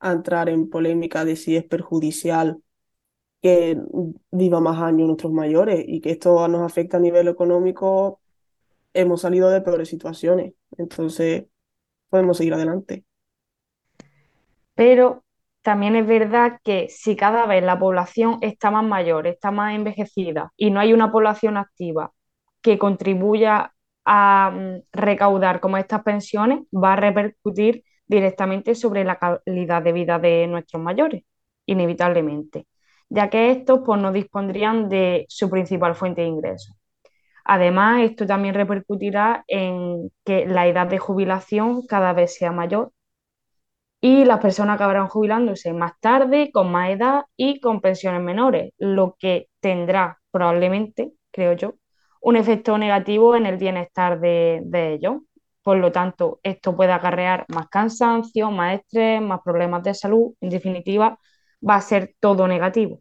a 0.00 0.12
entrar 0.12 0.48
en 0.48 0.70
polémica 0.70 1.24
de 1.24 1.36
si 1.36 1.56
es 1.56 1.64
perjudicial 1.64 2.62
que 3.42 3.78
viva 4.32 4.60
más 4.60 4.78
años 4.82 5.08
nuestros 5.08 5.32
mayores 5.32 5.84
y 5.86 6.00
que 6.00 6.10
esto 6.12 6.46
nos 6.48 6.62
afecta 6.62 6.98
a 6.98 7.00
nivel 7.00 7.28
económico, 7.28 8.20
hemos 8.94 9.22
salido 9.22 9.50
de 9.50 9.62
peores 9.62 9.88
situaciones. 9.90 10.54
Entonces, 10.78 11.46
podemos 12.10 12.38
seguir 12.38 12.54
adelante. 12.54 13.04
Pero 14.74 15.24
también 15.62 15.96
es 15.96 16.06
verdad 16.06 16.58
que 16.64 16.88
si 16.88 17.16
cada 17.16 17.46
vez 17.46 17.62
la 17.62 17.78
población 17.78 18.38
está 18.40 18.70
más 18.70 18.84
mayor, 18.84 19.26
está 19.26 19.50
más 19.50 19.74
envejecida 19.74 20.52
y 20.56 20.70
no 20.70 20.80
hay 20.80 20.92
una 20.92 21.12
población 21.12 21.56
activa 21.56 22.12
que 22.62 22.78
contribuya 22.78 23.74
a 24.04 24.50
mm, 24.52 24.82
recaudar 24.92 25.60
como 25.60 25.76
estas 25.78 26.02
pensiones, 26.02 26.60
va 26.72 26.94
a 26.94 26.96
repercutir 26.96 27.84
directamente 28.06 28.74
sobre 28.74 29.04
la 29.04 29.18
calidad 29.18 29.82
de 29.82 29.92
vida 29.92 30.18
de 30.18 30.46
nuestros 30.46 30.82
mayores, 30.82 31.24
inevitablemente, 31.66 32.66
ya 33.08 33.30
que 33.30 33.50
estos 33.52 33.80
pues, 33.84 34.00
no 34.00 34.12
dispondrían 34.12 34.88
de 34.88 35.26
su 35.28 35.50
principal 35.50 35.94
fuente 35.94 36.22
de 36.22 36.28
ingresos. 36.28 36.76
Además, 37.44 38.02
esto 38.02 38.26
también 38.26 38.54
repercutirá 38.54 39.44
en 39.48 40.10
que 40.24 40.46
la 40.46 40.66
edad 40.68 40.86
de 40.86 40.98
jubilación 40.98 41.86
cada 41.86 42.12
vez 42.12 42.34
sea 42.36 42.52
mayor 42.52 42.92
y 44.00 44.24
las 44.24 44.40
personas 44.40 44.76
acabarán 44.76 45.08
jubilándose 45.08 45.72
más 45.72 45.92
tarde, 46.00 46.50
con 46.52 46.70
más 46.72 46.90
edad 46.90 47.22
y 47.36 47.60
con 47.60 47.80
pensiones 47.80 48.22
menores, 48.22 48.72
lo 48.78 49.16
que 49.18 49.48
tendrá 49.60 50.20
probablemente, 50.30 51.12
creo 51.30 51.52
yo, 51.54 51.74
un 52.22 52.36
efecto 52.36 52.78
negativo 52.78 53.36
en 53.36 53.46
el 53.46 53.56
bienestar 53.58 54.20
de, 54.20 54.60
de 54.64 54.94
ellos, 54.94 55.16
por 55.62 55.76
lo 55.78 55.92
tanto, 55.92 56.40
esto 56.42 56.74
puede 56.76 56.92
acarrear 56.92 57.44
más 57.48 57.68
cansancio, 57.68 58.50
más 58.50 58.76
estrés, 58.80 59.20
más 59.20 59.40
problemas 59.44 59.82
de 59.82 59.94
salud. 59.94 60.32
En 60.40 60.48
definitiva, 60.50 61.18
va 61.68 61.74
a 61.76 61.80
ser 61.82 62.14
todo 62.18 62.48
negativo. 62.48 63.00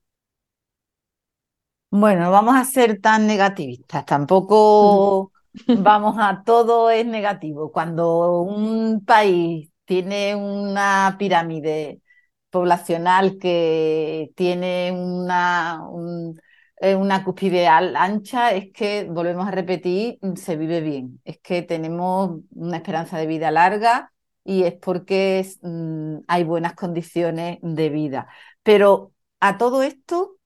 Bueno, 1.92 2.30
vamos 2.32 2.56
a 2.56 2.66
ser 2.66 3.02
tan 3.02 3.26
negativistas. 3.28 4.06
Tampoco 4.06 5.32
vamos 5.74 6.16
a 6.20 6.44
todo 6.46 6.90
es 6.92 7.06
negativo. 7.06 7.72
Cuando 7.72 8.42
un 8.42 9.04
país 9.06 9.72
tiene 9.90 10.36
una 10.36 11.16
pirámide 11.18 12.02
poblacional 12.52 13.40
que 13.40 14.32
tiene 14.36 14.92
una, 14.92 15.82
una 15.90 17.24
cúspide 17.24 17.68
ancha, 17.68 18.52
es 18.52 18.72
que, 18.72 19.06
volvemos 19.10 19.48
a 19.48 19.52
repetir, 19.52 20.20
se 20.36 20.58
vive 20.58 20.82
bien. 20.82 21.20
Es 21.26 21.40
que 21.40 21.64
tenemos 21.64 22.42
una 22.54 22.78
esperanza 22.78 23.18
de 23.18 23.26
vida 23.26 23.50
larga 23.50 24.14
y 24.44 24.64
es 24.66 24.74
porque 24.76 25.44
mm, 25.64 26.18
hay 26.28 26.44
buenas 26.44 26.76
condiciones 26.76 27.58
de 27.64 27.90
vida. 27.90 28.28
Pero 28.62 29.14
a 29.40 29.58
todo 29.58 29.82
esto 29.82 30.38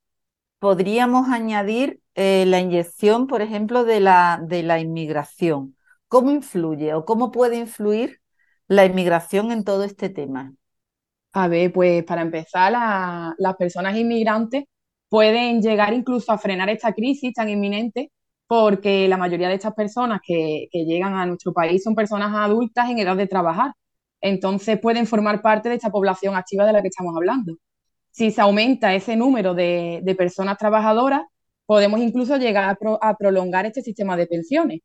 podríamos 0.59 1.27
añadir 1.27 2.00
eh, 2.15 2.45
la 2.47 2.62
inyección, 2.62 3.27
por 3.27 3.41
ejemplo, 3.41 3.83
de 3.83 4.00
la, 4.00 4.39
de 4.41 4.63
la 4.63 4.79
inmigración. 4.79 5.75
¿Cómo 6.07 6.31
influye 6.31 6.93
o 6.93 7.03
cómo 7.03 7.29
puede 7.31 7.57
influir 7.57 8.22
la 8.75 8.85
inmigración 8.85 9.51
en 9.51 9.63
todo 9.63 9.83
este 9.83 10.09
tema? 10.09 10.53
A 11.33 11.47
ver, 11.47 11.73
pues 11.73 12.03
para 12.03 12.21
empezar, 12.21 12.71
las 13.37 13.55
personas 13.57 13.95
inmigrantes 13.97 14.65
pueden 15.09 15.61
llegar 15.61 15.93
incluso 15.93 16.31
a 16.31 16.37
frenar 16.37 16.69
esta 16.69 16.93
crisis 16.93 17.33
tan 17.33 17.49
inminente 17.49 18.11
porque 18.47 19.07
la 19.07 19.17
mayoría 19.17 19.49
de 19.49 19.55
estas 19.55 19.73
personas 19.73 20.21
que, 20.25 20.67
llegan 20.71 21.15
a 21.15 21.25
nuestro 21.25 21.53
país 21.53 21.83
son 21.83 21.95
personas 21.95 22.33
adultas 22.35 22.89
en 22.89 22.99
edad 22.99 23.15
de 23.17 23.27
trabajar. 23.27 23.73
Entonces 24.21 24.79
pueden 24.79 25.07
formar 25.07 25.41
parte 25.41 25.69
de 25.69 25.75
esta 25.75 25.91
población 25.91 26.35
activa 26.35 26.65
de 26.65 26.73
la 26.73 26.81
que 26.81 26.89
estamos 26.89 27.15
hablando. 27.15 27.55
Si 28.11 28.31
se 28.31 28.41
aumenta 28.41 28.93
ese 28.95 29.15
número 29.15 29.53
de 29.55 30.15
personas 30.17 30.57
trabajadoras, 30.57 31.23
podemos 31.65 31.99
incluso 31.99 32.37
llegar 32.37 32.77
a, 33.01 33.17
prolongar 33.17 33.65
este 33.65 33.81
sistema 33.81 34.17
de 34.17 34.27
pensiones, 34.27 34.81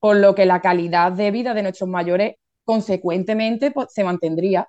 por 0.00 0.16
lo 0.16 0.34
que 0.34 0.46
la 0.46 0.60
calidad 0.60 1.12
de 1.12 1.30
vida 1.30 1.54
de 1.54 1.62
nuestros 1.62 1.88
mayores 1.88 2.36
consecuentemente 2.64 3.70
pues, 3.70 3.88
se 3.92 4.04
mantendría. 4.04 4.68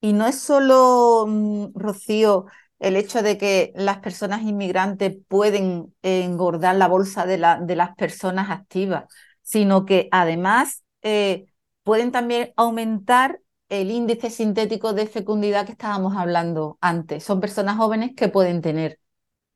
Y 0.00 0.12
no 0.12 0.26
es 0.26 0.38
solo, 0.40 1.24
mm, 1.26 1.68
Rocío, 1.74 2.46
el 2.78 2.96
hecho 2.96 3.22
de 3.22 3.38
que 3.38 3.72
las 3.74 3.98
personas 3.98 4.42
inmigrantes 4.42 5.16
pueden 5.28 5.94
engordar 6.02 6.76
la 6.76 6.88
bolsa 6.88 7.24
de, 7.26 7.38
la, 7.38 7.58
de 7.60 7.76
las 7.76 7.94
personas 7.96 8.50
activas, 8.50 9.04
sino 9.42 9.86
que 9.86 10.08
además 10.12 10.84
eh, 11.02 11.46
pueden 11.82 12.12
también 12.12 12.52
aumentar 12.56 13.40
el 13.70 13.90
índice 13.90 14.28
sintético 14.30 14.92
de 14.92 15.06
fecundidad 15.06 15.64
que 15.66 15.72
estábamos 15.72 16.16
hablando 16.16 16.76
antes. 16.82 17.24
Son 17.24 17.40
personas 17.40 17.76
jóvenes 17.78 18.12
que 18.14 18.28
pueden 18.28 18.60
tener 18.60 19.00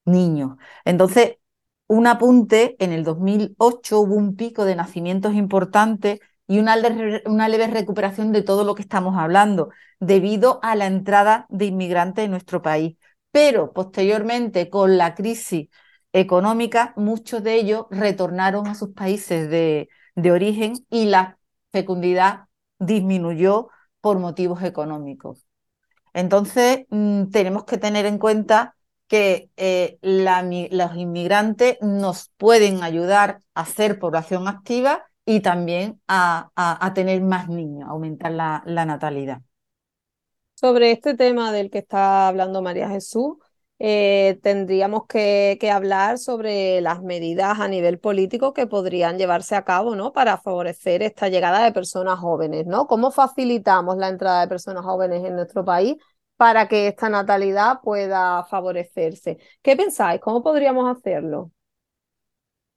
niños. 0.04 0.56
Entonces, 0.84 1.36
un 1.86 2.06
apunte, 2.06 2.76
en 2.82 2.92
el 2.92 3.04
2008 3.04 4.00
hubo 4.00 4.14
un 4.14 4.36
pico 4.36 4.64
de 4.64 4.76
nacimientos 4.76 5.34
importantes 5.34 6.20
y 6.48 6.58
una, 6.58 6.76
leve 6.76 7.66
recuperación 7.68 8.32
de 8.32 8.42
todo 8.42 8.64
lo 8.64 8.74
que 8.74 8.82
estamos 8.82 9.16
hablando, 9.16 9.70
debido 10.00 10.60
a 10.62 10.74
la 10.74 10.86
entrada 10.86 11.46
de 11.50 11.66
inmigrantes 11.66 12.24
en 12.24 12.30
nuestro 12.32 12.62
país. 12.62 12.96
Pero 13.30 13.72
posteriormente, 13.72 14.70
con 14.70 14.96
la 14.96 15.14
crisis 15.14 15.68
económica, 16.12 16.94
muchos 16.96 17.44
de 17.44 17.54
ellos 17.54 17.86
retornaron 17.90 18.66
a 18.66 18.74
sus 18.74 18.90
países 18.94 19.50
de, 19.50 19.90
de 20.16 20.32
origen 20.32 20.74
y 20.90 21.04
la 21.06 21.38
fecundidad 21.70 22.46
disminuyó 22.78 23.68
por 24.00 24.18
motivos 24.18 24.62
económicos. 24.62 25.46
Entonces, 26.14 26.86
mm, 26.90 27.26
tenemos 27.30 27.64
que 27.64 27.78
tener 27.78 28.06
en 28.06 28.18
cuenta 28.18 28.74
que 29.06 29.50
eh, 29.56 29.98
los 30.02 30.96
inmigrantes 30.96 31.78
nos 31.82 32.30
pueden 32.36 32.82
ayudar 32.82 33.40
a 33.54 33.66
ser 33.66 33.98
población 33.98 34.48
activa 34.48 35.08
y 35.28 35.40
también 35.40 36.00
a, 36.08 36.92
tener 36.94 37.20
más 37.20 37.50
niños, 37.50 37.86
aumentar 37.86 38.32
la, 38.32 38.62
natalidad. 38.86 39.42
Sobre 40.54 40.90
este 40.90 41.14
tema 41.14 41.52
del 41.52 41.68
que 41.68 41.80
está 41.80 42.28
hablando 42.28 42.62
María 42.62 42.88
Jesús, 42.88 43.36
eh, 43.78 44.40
tendríamos 44.42 45.06
que, 45.06 45.58
que, 45.60 45.70
hablar 45.70 46.16
sobre 46.16 46.80
las 46.80 47.02
medidas 47.02 47.60
a 47.60 47.68
nivel 47.68 47.98
político 47.98 48.54
que 48.54 48.66
podrían 48.66 49.18
llevarse 49.18 49.54
a 49.54 49.66
cabo 49.66 49.94
¿no? 49.94 50.14
para 50.14 50.38
favorecer 50.38 51.02
esta 51.02 51.28
llegada 51.28 51.62
de 51.62 51.72
personas 51.72 52.18
jóvenes. 52.18 52.66
¿no? 52.66 52.86
¿Cómo 52.86 53.10
facilitamos 53.10 53.98
la 53.98 54.08
entrada 54.08 54.40
de 54.40 54.48
personas 54.48 54.82
jóvenes 54.82 55.22
en 55.26 55.36
nuestro 55.36 55.62
país 55.62 55.98
para 56.38 56.68
que 56.68 56.88
esta 56.88 57.10
natalidad 57.10 57.80
pueda 57.82 58.44
favorecerse. 58.44 59.36
¿Qué 59.60 59.76
pensáis? 59.76 60.22
¿Cómo 60.22 60.42
podríamos 60.42 60.96
hacerlo? 60.96 61.50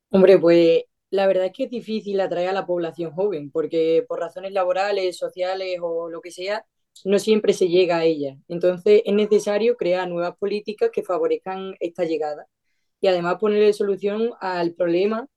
Hombre, 0.09 0.37
pues 0.37 0.83
la 1.11 1.27
verdad 1.27 1.45
es 1.47 1.53
que 1.53 1.65
es 1.65 1.69
difícil 1.69 2.19
atraer 2.21 2.49
a 2.49 2.53
la 2.53 2.65
población 2.65 3.11
joven, 3.11 3.51
porque 3.51 4.05
por 4.07 4.19
razones 4.19 4.53
laborales, 4.53 5.17
sociales 5.17 5.79
o 5.81 6.09
lo 6.09 6.21
que 6.21 6.31
sea, 6.31 6.65
no 7.05 7.19
siempre 7.19 7.53
se 7.53 7.67
llega 7.69 7.97
a 7.97 8.05
ella. 8.05 8.37
Entonces 8.47 9.03
es 9.05 9.13
necesario 9.13 9.77
crear 9.77 10.07
nuevas 10.09 10.35
políticas 10.37 10.89
que 10.91 11.03
favorezcan 11.03 11.75
esta 11.79 12.05
llegada 12.05 12.47
y 13.01 13.07
además 13.07 13.37
ponerle 13.39 13.73
solución 13.73 14.31
al 14.41 14.73
problema 14.73 15.27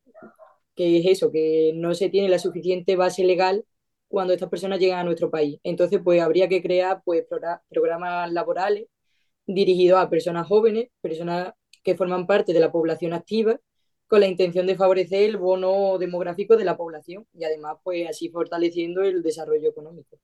que 0.75 0.99
es 0.99 1.07
eso, 1.07 1.31
que 1.31 1.73
no 1.75 1.95
se 1.95 2.09
tiene 2.09 2.29
la 2.29 2.39
suficiente 2.39 2.97
base 2.97 3.25
legal 3.25 3.65
cuando 4.09 4.33
estas 4.33 4.49
personas 4.49 4.81
llegan 4.81 5.01
a 5.01 5.05
nuestro 5.05 5.31
país. 5.31 5.59
Entonces, 5.63 6.01
pues 6.03 6.21
habría 6.21 6.49
que 6.49 6.63
crear 6.63 7.03
pues, 7.05 7.25
programas 7.69 8.33
laborales 8.33 8.87
dirigidos 9.47 9.99
a 10.01 10.11
personas 10.11 10.47
jóvenes, 10.47 10.89
personas 11.01 11.53
que 11.83 11.97
forman 11.97 12.27
parte 12.27 12.53
de 12.53 12.61
la 12.61 12.73
población 12.73 13.13
activa, 13.13 13.59
con 14.07 14.21
la 14.21 14.27
intención 14.27 14.67
de 14.67 14.77
favorecer 14.77 15.23
el 15.23 15.37
bono 15.37 15.99
demográfico 15.99 16.57
de 16.57 16.65
la 16.65 16.77
población 16.77 17.27
y 17.33 17.45
además, 17.45 17.77
pues 17.83 18.09
así 18.09 18.29
fortaleciendo 18.29 19.03
el 19.03 19.23
desarrollo 19.23 19.69
económico. 19.69 20.19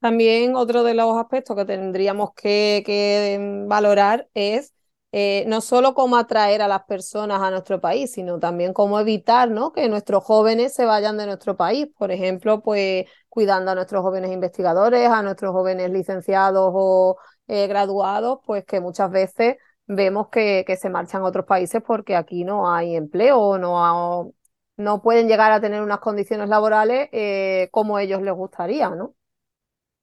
También 0.00 0.54
otro 0.54 0.84
de 0.84 0.94
los 0.94 1.16
aspectos 1.16 1.56
que 1.56 1.64
tendríamos 1.64 2.34
que, 2.34 2.82
que 2.84 3.64
valorar 3.66 4.28
es 4.34 4.74
eh, 5.16 5.44
no 5.46 5.60
solo 5.60 5.94
cómo 5.94 6.16
atraer 6.16 6.60
a 6.60 6.66
las 6.66 6.82
personas 6.86 7.40
a 7.40 7.50
nuestro 7.52 7.80
país, 7.80 8.10
sino 8.12 8.40
también 8.40 8.72
cómo 8.72 8.98
evitar 8.98 9.48
¿no? 9.48 9.72
que 9.72 9.88
nuestros 9.88 10.24
jóvenes 10.24 10.74
se 10.74 10.86
vayan 10.86 11.16
de 11.16 11.26
nuestro 11.26 11.56
país. 11.56 11.86
Por 11.96 12.10
ejemplo, 12.10 12.62
pues 12.62 13.06
cuidando 13.28 13.70
a 13.70 13.76
nuestros 13.76 14.02
jóvenes 14.02 14.32
investigadores, 14.32 15.08
a 15.08 15.22
nuestros 15.22 15.52
jóvenes 15.52 15.90
licenciados 15.92 16.72
o 16.74 17.16
eh, 17.46 17.68
graduados, 17.68 18.40
pues 18.44 18.64
que 18.64 18.80
muchas 18.80 19.08
veces 19.12 19.56
vemos 19.86 20.28
que, 20.28 20.64
que, 20.66 20.76
se 20.76 20.90
marchan 20.90 21.22
a 21.22 21.26
otros 21.26 21.46
países 21.46 21.82
porque 21.86 22.16
aquí 22.16 22.44
no 22.44 22.72
hay 22.72 22.96
empleo, 22.96 23.58
no, 23.58 24.32
no 24.76 25.02
pueden 25.02 25.28
llegar 25.28 25.52
a 25.52 25.60
tener 25.60 25.82
unas 25.82 26.00
condiciones 26.00 26.48
laborales 26.48 27.08
eh, 27.12 27.68
como 27.70 27.98
ellos 27.98 28.22
les 28.22 28.34
gustaría, 28.34 28.90
¿no? 28.90 29.14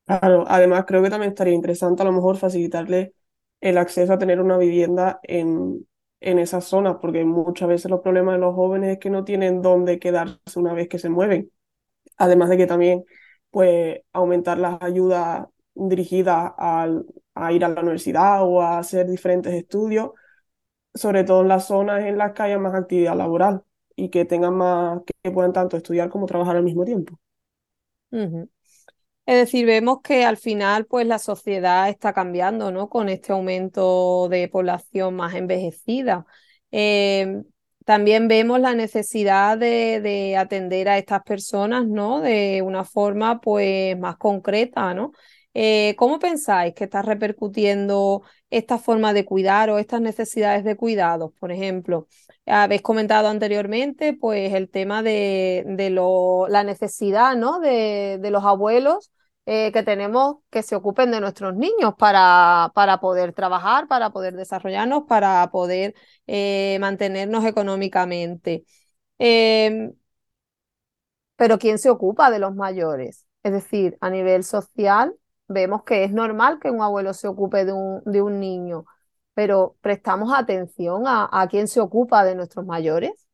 Claro, 0.06 0.46
además 0.48 0.86
creo 0.88 1.02
que 1.04 1.10
también 1.10 1.32
estaría 1.32 1.54
interesante 1.54 2.02
a 2.02 2.06
lo 2.06 2.12
mejor 2.12 2.38
facilitarle 2.38 3.13
el 3.62 3.78
acceso 3.78 4.13
a 4.13 4.17
tener 4.17 4.41
una 4.41 4.58
vivienda 4.58 5.20
en, 5.24 5.88
en 6.20 6.39
esas 6.39 6.65
zonas, 6.65 6.98
porque 7.02 7.24
muchas 7.26 7.67
veces 7.67 7.91
los 7.91 8.02
problemas 8.02 8.36
de 8.36 8.39
los 8.39 8.56
jóvenes 8.56 8.94
es 8.94 9.00
que 9.00 9.10
no 9.10 9.24
tienen 9.24 9.62
dónde 9.62 10.00
quedarse 10.00 10.60
una 10.60 10.74
vez 10.74 10.88
que 10.88 11.00
se 11.00 11.10
mueven. 11.10 11.52
Además 12.17 12.50
de 12.50 12.58
que 12.58 12.67
también, 12.67 13.04
pues, 13.52 14.02
aumentar 14.13 14.58
las 14.58 14.82
ayudas 14.82 15.48
dirigidas 15.74 16.54
a 17.34 17.52
ir 17.52 17.63
a 17.65 17.70
la 17.70 17.82
universidad 17.82 18.44
o 18.44 18.62
a 18.62 18.80
hacer 18.80 19.08
diferentes 19.08 19.54
estudios, 19.54 20.12
sobre 20.94 21.24
todo 21.24 21.41
en 21.41 21.48
las 21.48 21.67
zonas 21.67 22.04
en 22.04 22.17
las 22.17 22.34
que 22.34 22.44
haya 22.44 22.60
más 22.60 22.74
actividad 22.74 23.15
laboral 23.15 23.63
y 23.96 24.10
que 24.10 24.26
tengan 24.26 24.56
más, 24.56 25.02
que 25.06 25.32
puedan 25.32 25.54
tanto 25.54 25.78
estudiar 25.78 26.10
como 26.10 26.26
trabajar 26.26 26.56
al 26.56 26.63
mismo 26.63 26.84
tiempo. 26.84 27.20
Es 29.26 29.36
decir, 29.36 29.65
vemos 29.65 30.02
que 30.02 30.26
al 30.26 30.38
final 30.38 30.86
pues 30.86 31.06
la 31.08 31.20
sociedad 31.20 31.89
está 31.89 32.12
cambiando, 32.13 32.72
¿no? 32.72 32.89
Con 32.89 33.08
este 33.08 33.32
aumento 33.32 34.28
de 34.30 34.50
población 34.50 35.15
más 35.15 35.36
envejecida. 35.36 36.26
Em, 36.72 37.44
también 37.86 38.28
vemos 38.28 38.60
la 38.60 38.74
necesidad 38.76 39.58
de, 39.58 40.36
atender 40.38 40.89
a 40.89 40.98
estas 40.98 41.24
personas, 41.24 41.88
¿no? 41.88 42.22
De 42.22 42.62
una 42.62 42.84
forma 42.84 43.39
pues 43.41 43.98
más 43.98 44.17
concreta, 44.17 44.94
¿no? 44.94 45.12
Eh, 45.54 45.96
¿Cómo 45.98 46.20
pensáis 46.20 46.74
que 46.74 46.86
está 46.86 47.02
repercutiendo 47.02 48.24
esta 48.50 48.78
forma 48.78 49.14
de 49.14 49.26
cuidar 49.26 49.70
o 49.70 49.78
estas 49.80 50.02
necesidades 50.02 50.64
de 50.64 50.78
cuidados? 50.78 51.32
Por 51.40 51.52
ejemplo, 51.52 52.08
habéis 52.46 52.82
comentado 52.82 53.28
anteriormente, 53.28 54.14
pues 54.14 54.54
el 54.54 54.70
tema 54.70 55.04
de, 55.04 55.66
la 56.50 56.64
necesidad, 56.64 57.36
¿no? 57.36 57.60
De, 57.60 58.20
los 58.32 58.44
abuelos 58.46 59.12
eh, 59.46 59.72
que 59.74 59.84
tenemos 59.84 60.38
que 60.50 60.64
se 60.64 60.76
ocupen 60.76 61.12
de 61.12 61.20
nuestros 61.20 61.56
niños 61.56 61.96
para, 61.98 62.72
para 62.76 63.00
poder 63.00 63.34
trabajar, 63.34 63.88
para 63.88 64.12
poder 64.12 64.36
desarrollarnos, 64.36 65.04
para 65.08 65.50
poder 65.52 65.96
eh, 66.28 66.78
mantenernos 66.80 67.44
económicamente. 67.46 68.66
Em, 69.20 69.94
pero 71.36 71.58
¿quién 71.60 71.78
se 71.80 71.90
ocupa 71.90 72.30
de 72.32 72.40
los 72.40 72.56
mayores? 72.56 73.26
Es 73.44 73.52
decir, 73.52 73.98
a 74.02 74.10
nivel 74.10 74.44
social 74.44 75.16
vemos 75.52 75.84
que 75.84 76.04
es 76.04 76.12
normal 76.12 76.60
que 76.60 76.72
un 76.72 76.82
abuelo 76.82 77.14
se 77.14 77.28
ocupe 77.28 77.66
de 77.66 77.74
un, 77.74 78.02
de 78.06 78.22
un 78.22 78.40
niño, 78.40 78.86
pero 79.34 79.76
¿prestamos 79.82 80.34
atención 80.34 81.08
a, 81.08 81.30
a 81.32 81.48
quién 81.48 81.68
se 81.68 81.80
ocupa 81.82 82.24
de 82.26 82.36
nuestros 82.36 82.66
mayores? 82.66 83.28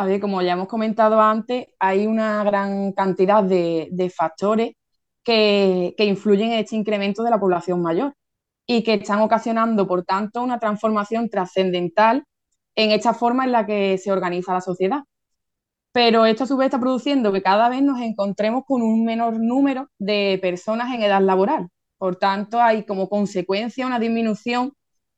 A 0.00 0.06
ver, 0.06 0.18
como 0.18 0.40
ya 0.40 0.52
hemos 0.52 0.66
comentado 0.66 1.20
antes, 1.20 1.66
hay 1.78 2.06
una 2.06 2.42
gran 2.42 2.92
cantidad 2.92 3.44
de, 3.44 4.12
factores 4.16 4.72
que, 5.22 5.94
influyen 5.98 6.52
en 6.52 6.60
este 6.60 6.76
incremento 6.76 7.22
de 7.22 7.30
la 7.30 7.38
población 7.38 7.82
mayor 7.82 8.14
y 8.66 8.82
que 8.82 8.94
están 8.94 9.20
ocasionando, 9.20 9.86
por 9.86 10.04
tanto, 10.04 10.42
una 10.42 10.58
transformación 10.58 11.28
trascendental 11.28 12.24
en 12.76 12.92
esta 12.92 13.14
forma 13.14 13.44
en 13.44 13.52
la 13.52 13.66
que 13.66 13.98
se 13.98 14.10
organiza 14.12 14.54
la 14.54 14.62
sociedad. 14.62 15.00
Pero 15.92 16.24
esto 16.26 16.44
a 16.44 16.46
su 16.46 16.56
vez 16.56 16.66
está 16.66 16.80
produciendo 16.80 17.32
que 17.32 17.42
cada 17.42 17.68
vez 17.68 17.82
nos 17.82 18.00
encontremos 18.00 18.64
con 18.66 18.82
un 18.82 19.04
menor 19.04 19.40
número 19.40 19.88
de 19.98 20.38
personas 20.40 20.94
en 20.94 21.02
edad 21.02 21.20
laboral. 21.20 21.68
Por 21.98 22.16
tanto, 22.16 22.60
hay 22.60 22.84
como 22.84 23.08
consecuencia 23.08 23.86
una 23.86 23.98
disminución 23.98 24.72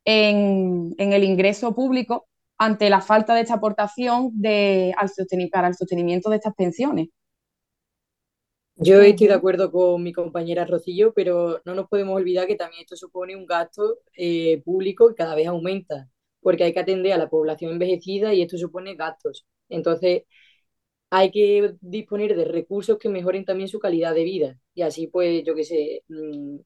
en 0.05 0.95
el 0.99 1.25
ingreso 1.25 1.75
público 1.75 2.27
ante 2.63 2.91
la 2.91 3.01
falta 3.01 3.35
de 3.35 3.41
esta 3.41 3.55
aportación 3.55 4.31
de, 4.35 4.95
al 4.97 5.11
para 5.51 5.69
el 5.69 5.75
sostenimiento 5.75 6.31
de 6.31 6.37
estas 6.37 6.55
pensiones. 6.55 7.09
Yo 8.77 9.01
estoy 9.01 9.27
de 9.27 9.35
acuerdo 9.35 9.71
con 9.71 10.03
mi 10.03 10.13
compañera 10.13 10.65
Rocío, 10.65 11.13
pero 11.13 11.61
no 11.65 11.75
nos 11.75 11.89
podemos 11.89 12.17
olvidar 12.17 12.47
que 12.47 12.55
también 12.55 12.83
esto 12.83 12.97
supone 12.97 13.37
un 13.37 13.47
gasto 13.47 13.99
eh, 14.17 14.63
público 14.65 15.09
que 15.09 15.15
cada 15.17 15.35
vez 15.35 15.49
aumenta, 15.49 16.09
porque 16.41 16.65
hay 16.65 16.73
que 16.73 16.81
atender 16.81 17.13
a 17.13 17.19
la 17.19 17.29
población 17.29 17.73
envejecida 17.73 18.33
y 18.33 18.43
esto 18.43 18.57
supone 18.57 18.95
gastos. 18.95 19.45
Entonces, 19.69 20.23
hay 21.15 21.31
que 21.31 21.75
disponer 21.83 22.35
de 22.35 22.47
recursos 22.47 22.97
que 22.99 23.11
mejoren 23.11 23.45
también 23.45 23.69
su 23.69 23.79
calidad 23.79 24.15
de 24.15 24.25
vida 24.25 24.59
y 24.75 24.81
así, 24.81 25.09
pues, 25.09 25.45
yo 25.45 25.55
qué 25.55 25.63
sé, 25.65 26.05
mm, 26.09 26.57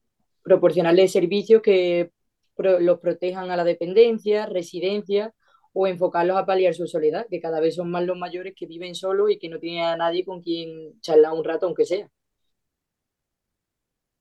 proporcionarles 0.41 1.11
servicios 1.11 1.61
que 1.61 2.11
los 2.57 2.99
protejan 2.99 3.51
a 3.51 3.57
la 3.57 3.65
dependencia, 3.65 4.45
residencia 4.45 5.33
o 5.73 5.85
enfocarlos 5.85 6.37
a 6.37 6.45
paliar 6.45 6.73
su 6.73 6.87
soledad, 6.87 7.27
que 7.29 7.41
cada 7.41 7.59
vez 7.59 7.75
son 7.75 7.91
más 7.91 8.05
los 8.05 8.17
mayores 8.17 8.53
que 8.55 8.67
viven 8.67 8.95
solos 8.95 9.29
y 9.31 9.37
que 9.37 9.49
no 9.49 9.59
tienen 9.59 9.83
a 9.83 9.97
nadie 9.97 10.23
con 10.23 10.41
quien 10.41 10.99
charlar 11.01 11.33
un 11.33 11.43
rato, 11.43 11.65
aunque 11.65 11.83
sea. 11.85 12.09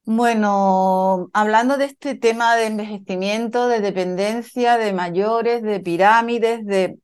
Bueno, 0.04 1.30
hablando 1.32 1.76
de 1.78 1.86
este 1.86 2.16
tema 2.16 2.56
de 2.56 2.66
envejecimiento, 2.66 3.68
de 3.68 3.80
dependencia, 3.80 4.76
de 4.76 4.92
mayores, 4.92 5.62
de 5.62 5.80
pirámides, 5.80 6.64
de 6.66 6.98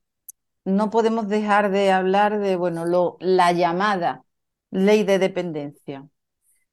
no 0.65 0.89
podemos 0.89 1.27
dejar 1.27 1.71
de 1.71 1.91
hablar 1.91 2.39
de 2.39 2.55
bueno, 2.55 2.85
la 3.19 3.51
llamada 3.51 4.23
ley 4.71 5.03
de 5.03 5.19
dependencia. 5.19 6.07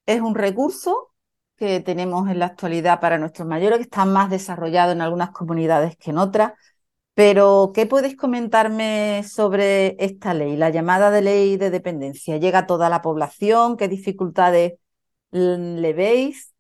Es 0.06 0.20
un 0.20 0.34
recurso 0.34 1.12
que 1.56 1.80
tenemos 1.80 2.30
en 2.30 2.38
la 2.38 2.46
actualidad 2.46 3.00
para 3.00 3.18
nuestros 3.18 3.46
mayores, 3.46 3.78
que 3.78 3.84
está 3.84 4.04
más 4.04 4.30
desarrollado 4.30 4.92
en 4.92 5.02
algunas 5.02 5.30
comunidades 5.30 5.96
que 5.96 6.10
en 6.10 6.18
otras, 6.18 6.52
pero, 7.14 7.72
¿qué 7.74 7.84
podéis 7.86 8.16
comentarme 8.16 9.22
sobre 9.24 9.96
esta 10.02 10.32
ley, 10.32 10.56
la 10.56 10.70
llamada 10.70 11.10
de 11.10 11.20
ley 11.20 11.56
de 11.58 11.68
dependencia? 11.70 12.38
¿Llega 12.38 12.60
a 12.60 12.66
toda 12.66 12.88
la 12.88 13.02
población? 13.02 13.76
¿Qué 13.76 13.88
dificultades 13.88 14.74
le 15.30 15.92
veis? 15.92 16.54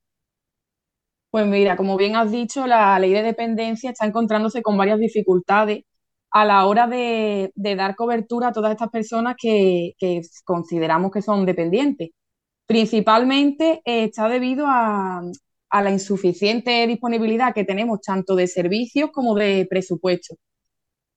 Pues 1.30 1.46
mira, 1.46 1.76
como 1.76 1.96
bien 1.96 2.16
has 2.16 2.30
dicho, 2.30 2.66
la 2.66 2.98
ley 2.98 3.12
de 3.12 3.22
dependencia 3.22 3.90
está 3.90 4.04
encontrándose 4.04 4.62
con 4.62 4.76
varias 4.76 4.98
dificultades 4.98 5.84
a 6.32 6.44
la 6.44 6.66
hora 6.66 6.86
de, 6.86 7.52
dar 7.54 7.96
cobertura 7.96 8.48
a 8.48 8.52
todas 8.52 8.72
estas 8.72 8.90
personas 8.90 9.36
que, 9.38 9.94
consideramos 10.44 11.10
que 11.12 11.22
son 11.22 11.46
dependientes. 11.46 12.10
Principalmente 12.66 13.82
eh, 13.84 14.04
está 14.04 14.28
debido 14.28 14.66
a, 14.68 15.22
a 15.70 15.82
la 15.82 15.90
insuficiente 15.90 16.86
disponibilidad 16.86 17.54
que 17.54 17.64
tenemos 17.64 18.00
tanto 18.02 18.36
de 18.36 18.46
servicios 18.46 19.10
como 19.12 19.34
de 19.34 19.66
presupuesto. 19.70 20.36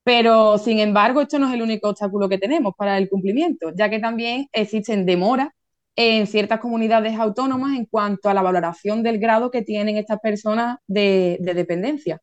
Pero, 0.03 0.57
sin 0.57 0.79
embargo, 0.79 1.21
esto 1.21 1.39
no 1.39 1.47
es 1.47 1.53
el 1.53 1.61
único 1.61 1.89
obstáculo 1.89 2.27
que 2.27 2.37
tenemos 2.37 2.73
para 2.77 2.97
el 2.97 3.09
cumplimiento, 3.09 3.71
ya 3.75 3.89
que 3.89 3.99
también 3.99 4.47
existen 4.51 5.05
demoras 5.05 5.49
en 5.95 6.27
ciertas 6.27 6.59
comunidades 6.59 7.17
autónomas 7.17 7.77
en 7.77 7.85
cuanto 7.85 8.29
a 8.29 8.33
la 8.33 8.41
valoración 8.41 9.03
del 9.03 9.19
grado 9.19 9.51
que 9.51 9.61
tienen 9.61 9.97
estas 9.97 10.19
personas 10.19 10.77
de, 10.87 11.37
dependencia. 11.41 12.19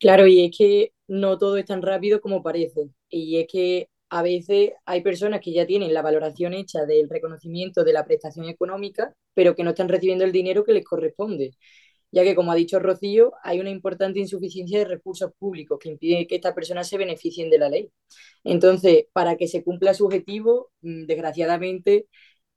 Claro, 0.00 0.26
y 0.26 0.44
es 0.46 0.56
que 0.56 0.92
no 1.08 1.38
todo 1.38 1.56
es 1.58 1.66
tan 1.66 1.82
rápido 1.82 2.20
como 2.20 2.42
parece. 2.42 2.88
Y 3.10 3.38
es 3.38 3.46
que 3.48 3.88
a 4.08 4.22
veces 4.22 4.72
hay 4.86 5.02
personas 5.02 5.40
que 5.40 5.52
ya 5.52 5.66
tienen 5.66 5.92
la 5.94 6.02
valoración 6.02 6.54
hecha 6.54 6.86
del 6.86 7.08
reconocimiento 7.08 7.84
de 7.84 7.92
la 7.92 8.04
prestación 8.04 8.48
económica, 8.48 9.14
pero 9.34 9.54
que 9.54 9.62
no 9.62 9.70
están 9.70 9.88
recibiendo 9.88 10.24
el 10.24 10.32
dinero 10.32 10.64
que 10.64 10.72
les 10.72 10.84
corresponde 10.84 11.52
ya 12.12 12.24
que, 12.24 12.34
como 12.34 12.52
ha 12.52 12.54
dicho 12.54 12.78
Rocío, 12.78 13.32
hay 13.42 13.60
una 13.60 13.70
importante 13.70 14.18
insuficiencia 14.20 14.78
de 14.78 14.84
recursos 14.84 15.32
públicos 15.38 15.78
que 15.80 15.90
impide 15.90 16.26
que 16.26 16.36
estas 16.36 16.54
personas 16.54 16.88
se 16.88 16.98
beneficien 16.98 17.50
de 17.50 17.58
la 17.58 17.68
ley. 17.68 17.92
Entonces, 18.44 19.06
para 19.12 19.36
que 19.36 19.48
se 19.48 19.62
cumpla 19.64 19.94
su 19.94 20.06
objetivo, 20.06 20.70
mm, 20.82 21.06
desgraciadamente, 21.06 22.08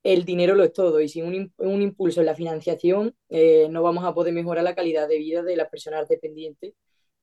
el 0.03 0.25
dinero 0.25 0.56
lo 0.56 0.63
es 0.63 0.73
todo 0.73 1.01
y 1.01 1.10
sin 1.10 1.25
un, 1.58 1.82
impulso 1.82 2.19
en 2.21 2.25
la 2.27 2.36
financiación 2.36 3.15
eh, 3.29 3.67
no 3.69 3.84
vamos 3.84 4.03
a 4.06 4.13
poder 4.13 4.34
mejorar 4.34 4.63
la 4.63 4.75
calidad 4.75 5.08
de 5.08 5.17
vida 5.17 5.43
de 5.43 5.56
las 5.56 5.69
personas 5.69 6.10
dependientes 6.10 6.73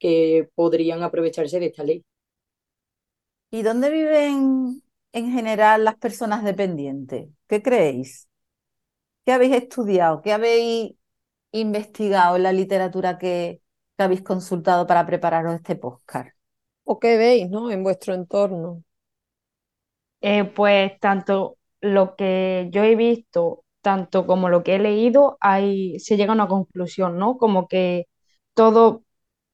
que 0.00 0.50
podrían 0.56 1.04
aprovecharse 1.04 1.60
de 1.60 1.66
esta 1.66 1.84
ley. 1.84 2.04
¿Y 3.50 3.62
dónde 3.62 3.90
viven 3.90 4.82
en 5.12 5.32
general 5.32 5.84
las 5.84 5.96
personas 5.96 6.44
dependientes? 6.44 7.28
¿Qué 7.46 7.62
creéis? 7.62 8.28
¿Qué 9.24 9.32
habéis 9.32 9.54
estudiado? 9.54 10.22
¿Qué 10.22 10.32
habéis 10.32 10.94
investigado 11.52 12.36
en 12.36 12.44
la 12.44 12.52
literatura 12.52 13.18
que, 13.18 13.62
habéis 13.98 14.22
consultado 14.22 14.86
para 14.86 15.06
prepararos 15.06 15.54
este 15.54 15.76
podcast? 15.76 16.30
¿O 16.84 16.98
qué 16.98 17.16
veis 17.18 17.50
¿no? 17.50 17.70
en 17.70 17.82
vuestro 17.82 18.14
entorno? 18.14 18.82
Eh, 20.22 20.44
pues 20.44 20.98
tanto 21.00 21.58
lo 21.80 22.16
que 22.16 22.68
yo 22.70 22.82
he 22.84 22.94
visto, 22.96 23.64
tanto 23.80 24.26
como 24.26 24.48
lo 24.48 24.62
que 24.62 24.76
he 24.76 24.78
leído, 24.78 25.38
hay, 25.40 25.98
se 25.98 26.16
llega 26.16 26.32
a 26.32 26.34
una 26.34 26.48
conclusión, 26.48 27.18
¿no? 27.18 27.36
Como 27.38 27.68
que 27.68 28.06
todo 28.54 29.04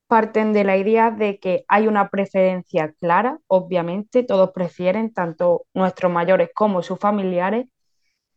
parten 0.06 0.52
de 0.52 0.64
la 0.64 0.76
idea 0.76 1.10
de 1.10 1.38
que 1.40 1.64
hay 1.68 1.88
una 1.88 2.10
preferencia 2.10 2.92
clara, 3.00 3.38
obviamente, 3.48 4.22
todos 4.24 4.52
prefieren, 4.52 5.12
tanto 5.12 5.66
nuestros 5.74 6.12
mayores 6.12 6.50
como 6.54 6.82
sus 6.82 6.98
familiares, 6.98 7.66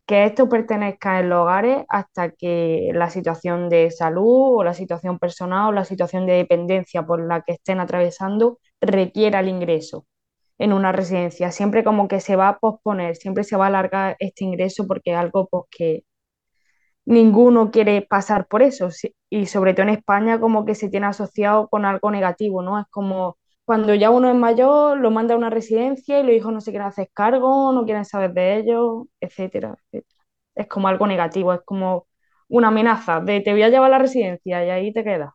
que 0.05 0.25
esto 0.25 0.49
pertenezca 0.49 1.19
en 1.19 1.29
los 1.29 1.43
hogares 1.43 1.86
hasta 1.89 2.32
que 2.32 2.89
la 2.93 3.12
situación 3.12 3.69
de 3.69 3.91
salud 3.91 4.58
o 4.58 4.63
la 4.63 4.73
situación 4.73 5.19
personal 5.19 5.69
o 5.69 5.71
la 5.71 5.86
situación 5.86 6.25
de 6.25 6.34
dependencia 6.34 7.05
por 7.05 7.25
la 7.27 7.41
que 7.43 7.53
estén 7.53 7.79
atravesando 7.79 8.60
requiera 8.82 9.41
el 9.41 9.49
ingreso 9.49 10.08
en 10.58 10.73
una 10.73 10.91
residencia. 10.91 11.51
Siempre 11.51 11.84
como 11.84 12.08
que 12.08 12.21
se 12.21 12.36
va 12.36 12.49
a 12.49 12.60
posponer, 12.60 13.15
siempre 13.17 13.43
se 13.43 13.58
va 13.58 13.65
a 13.65 13.67
alargar 13.69 14.15
este 14.19 14.45
ingreso 14.45 14.88
porque 14.88 15.12
es 15.12 15.17
algo 15.17 15.47
pues, 15.49 15.65
que 15.71 16.03
ninguno 17.10 17.72
quiere 17.72 18.02
pasar 18.04 18.48
por 18.48 18.62
eso. 18.63 18.89
Y 19.30 19.48
sobre 19.48 19.74
todo 19.74 19.84
en 19.84 19.89
España 19.89 20.39
como 20.39 20.65
que 20.65 20.76
se 20.76 20.89
tiene 20.89 21.08
asociado 21.08 21.67
con 21.69 21.86
algo 21.86 22.12
negativo, 22.12 22.62
¿no? 22.62 22.80
Es 22.80 22.86
como 22.89 23.38
cuando 23.65 23.93
ya 23.95 24.10
uno 24.12 24.30
es 24.30 24.36
mayor, 24.36 24.98
lo 25.00 25.12
manda 25.12 25.36
a 25.36 25.38
una 25.38 25.50
residencia 25.52 26.19
y 26.19 26.24
los 26.24 26.34
hijos 26.36 26.54
no 26.54 26.62
se 26.62 26.72
quieren 26.72 26.88
hacer 26.88 27.10
cargo, 27.13 27.72
no 27.74 27.86
quieren 27.86 28.06
saber 28.06 28.34
de 28.34 28.58
ellos, 28.58 29.06
etcétera, 29.22 29.76
Es 30.56 30.67
como 30.67 30.88
algo 30.89 31.08
negativo, 31.08 31.54
es 31.54 31.62
como 31.65 32.08
una 32.50 32.69
amenaza 32.69 33.22
de 33.22 33.41
te 33.41 33.52
voy 33.54 33.63
a 33.63 33.69
llevar 33.69 33.88
a 33.89 33.98
la 33.98 34.00
residencia 34.00 34.65
y 34.65 34.69
ahí 34.72 34.93
te 34.93 35.04
quedas. 35.04 35.32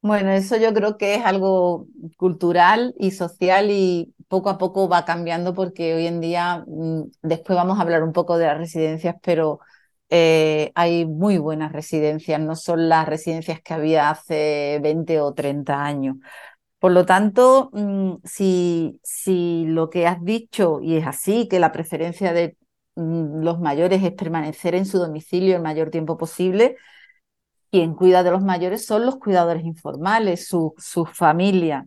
Bueno, 0.00 0.30
eso 0.32 0.56
yo 0.56 0.74
creo 0.74 0.96
que 0.98 1.14
es 1.14 1.24
algo 1.24 1.86
cultural 2.16 2.92
y 2.98 3.12
social 3.12 3.68
y 3.70 4.12
poco 4.28 4.50
a 4.50 4.58
poco 4.58 4.88
va 4.88 5.04
cambiando 5.04 5.54
porque 5.54 5.94
hoy 5.94 6.06
en 6.08 6.20
día, 6.20 6.64
mm, 6.66 7.02
después 7.22 7.56
vamos 7.56 7.78
a 7.78 7.82
hablar 7.82 8.02
un 8.02 8.12
poco 8.12 8.36
de 8.36 8.46
las 8.46 8.58
residencias, 8.58 9.14
pero 9.22 9.60
eh, 10.14 10.72
hay 10.74 11.06
muy 11.06 11.38
buenas 11.38 11.72
residencias, 11.72 12.38
no 12.40 12.54
son 12.54 12.88
las 12.90 13.08
residencias 13.08 13.62
que 13.62 13.74
había 13.74 14.10
hace 14.10 14.78
20 14.82 15.20
o 15.22 15.32
30 15.34 15.82
años. 15.84 16.16
Por 16.80 16.92
lo 16.92 17.06
tanto, 17.06 17.70
mm, 17.72 18.16
si, 18.24 19.00
si 19.04 19.64
lo 19.66 19.90
que 19.90 20.06
has 20.06 20.22
dicho, 20.24 20.80
y 20.82 20.96
es 20.96 21.06
así, 21.06 21.48
que 21.48 21.60
la 21.60 21.72
preferencia 21.72 22.32
de 22.32 22.56
mm, 22.96 23.42
los 23.42 23.60
mayores 23.60 24.02
es 24.04 24.12
permanecer 24.12 24.74
en 24.74 24.86
su 24.86 24.98
domicilio 24.98 25.56
el 25.56 25.62
mayor 25.62 25.90
tiempo 25.90 26.18
posible, 26.18 26.76
quien 27.70 27.94
cuida 27.94 28.22
de 28.22 28.30
los 28.30 28.42
mayores 28.42 28.84
son 28.86 29.06
los 29.06 29.16
cuidadores 29.16 29.64
informales, 29.64 30.46
su, 30.46 30.74
su 30.78 31.06
familia. 31.06 31.86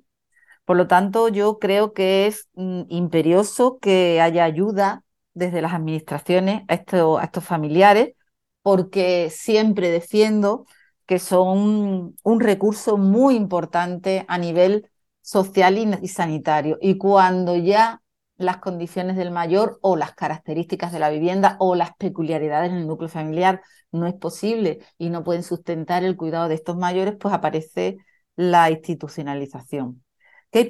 Por 0.65 0.77
lo 0.77 0.87
tanto, 0.87 1.29
yo 1.29 1.59
creo 1.59 1.93
que 1.93 2.27
es 2.27 2.49
mm, 2.55 2.83
imperioso 2.89 3.79
que 3.79 4.21
haya 4.21 4.45
ayuda 4.45 5.04
desde 5.35 5.61
las 5.61 5.73
administraciones 5.73 6.63
a, 6.67 6.73
a 6.73 7.23
estos 7.23 7.43
familiares, 7.43 8.15
porque 8.63 9.29
siempre 9.29 9.91
defiendo 9.91 10.65
que 11.05 11.19
son 11.19 12.15
un 12.23 12.39
recurso 12.39 12.97
muy 12.97 13.35
importante 13.35 14.25
a 14.27 14.37
nivel 14.39 14.89
social 15.21 15.77
y, 16.01 16.07
sanitario. 16.07 16.77
Y 16.81 16.97
cuando 16.97 17.55
ya 17.55 18.01
las 18.37 18.57
condiciones 18.57 19.15
del 19.17 19.31
mayor 19.31 19.79
o 19.81 19.95
las 19.95 20.13
características 20.13 20.91
de 20.91 20.99
la 20.99 21.09
vivienda 21.09 21.57
o 21.59 21.75
las 21.75 21.95
peculiaridades 21.97 22.71
en 22.71 22.77
el 22.77 22.87
núcleo 22.87 23.09
familiar 23.09 23.61
no 23.91 24.07
es 24.07 24.13
posible 24.13 24.79
y 24.97 25.09
no 25.09 25.23
pueden 25.23 25.43
sustentar 25.43 26.03
el 26.03 26.17
cuidado 26.17 26.47
de 26.47 26.55
estos 26.55 26.77
mayores, 26.77 27.15
pues 27.19 27.33
aparece 27.33 27.97
la 28.35 28.69
institucionalización. 28.69 30.04
¿Qué, 30.51 30.67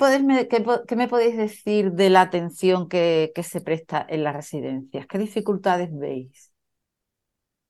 me 0.96 1.08
podéis 1.08 1.38
decir 1.38 1.92
de 1.92 2.10
la 2.10 2.22
atención 2.22 2.90
que, 2.90 3.32
se 3.44 3.62
presta 3.62 4.06
en 4.10 4.24
las 4.24 4.36
residencias? 4.36 5.06
¿Qué 5.08 5.18
dificultades 5.18 5.90
veis? 5.96 6.52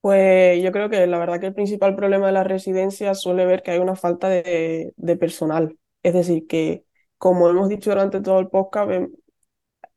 Pues 0.01 0.61
yo 0.63 0.71
creo 0.71 0.89
que 0.89 1.07
la 1.07 1.17
verdad 1.17 1.39
que 1.39 1.47
el 1.47 1.53
principal 1.53 1.95
problema 1.95 2.27
de 2.27 2.33
las 2.33 2.47
residencias 2.47 3.21
suele 3.21 3.45
ver 3.45 3.63
que 3.63 3.71
hay 3.71 3.79
una 3.79 3.95
falta 3.95 4.29
de, 4.29 4.93
personal. 5.19 5.77
Es 6.03 6.13
decir, 6.13 6.47
que 6.47 6.85
como 7.17 7.49
hemos 7.49 7.69
dicho 7.69 7.89
durante 7.89 8.21
todo 8.21 8.39
el 8.39 8.47
podcast, 8.47 8.91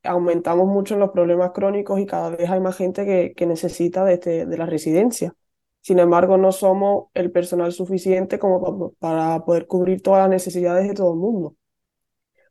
aumentamos 0.03 0.67
mucho 0.67 0.97
los 0.97 1.11
problemas 1.11 1.51
crónicos 1.51 1.99
y 1.99 2.05
cada 2.05 2.29
vez 2.31 2.49
hay 2.49 2.59
más 2.59 2.75
gente 2.75 3.05
que, 3.05 3.33
que 3.35 3.45
necesita 3.45 4.03
de, 4.05 4.13
este, 4.13 4.45
de 4.45 4.57
la 4.57 4.65
residencia. 4.65 5.35
Sin 5.81 5.99
embargo, 5.99 6.37
no 6.37 6.51
somos 6.51 7.05
el 7.13 7.31
personal 7.31 7.71
suficiente 7.71 8.39
como 8.39 8.93
para 8.99 9.43
poder 9.45 9.67
cubrir 9.67 10.01
todas 10.01 10.21
las 10.21 10.29
necesidades 10.29 10.87
de 10.87 10.93
todo 10.93 11.13
el 11.13 11.19
mundo. 11.19 11.55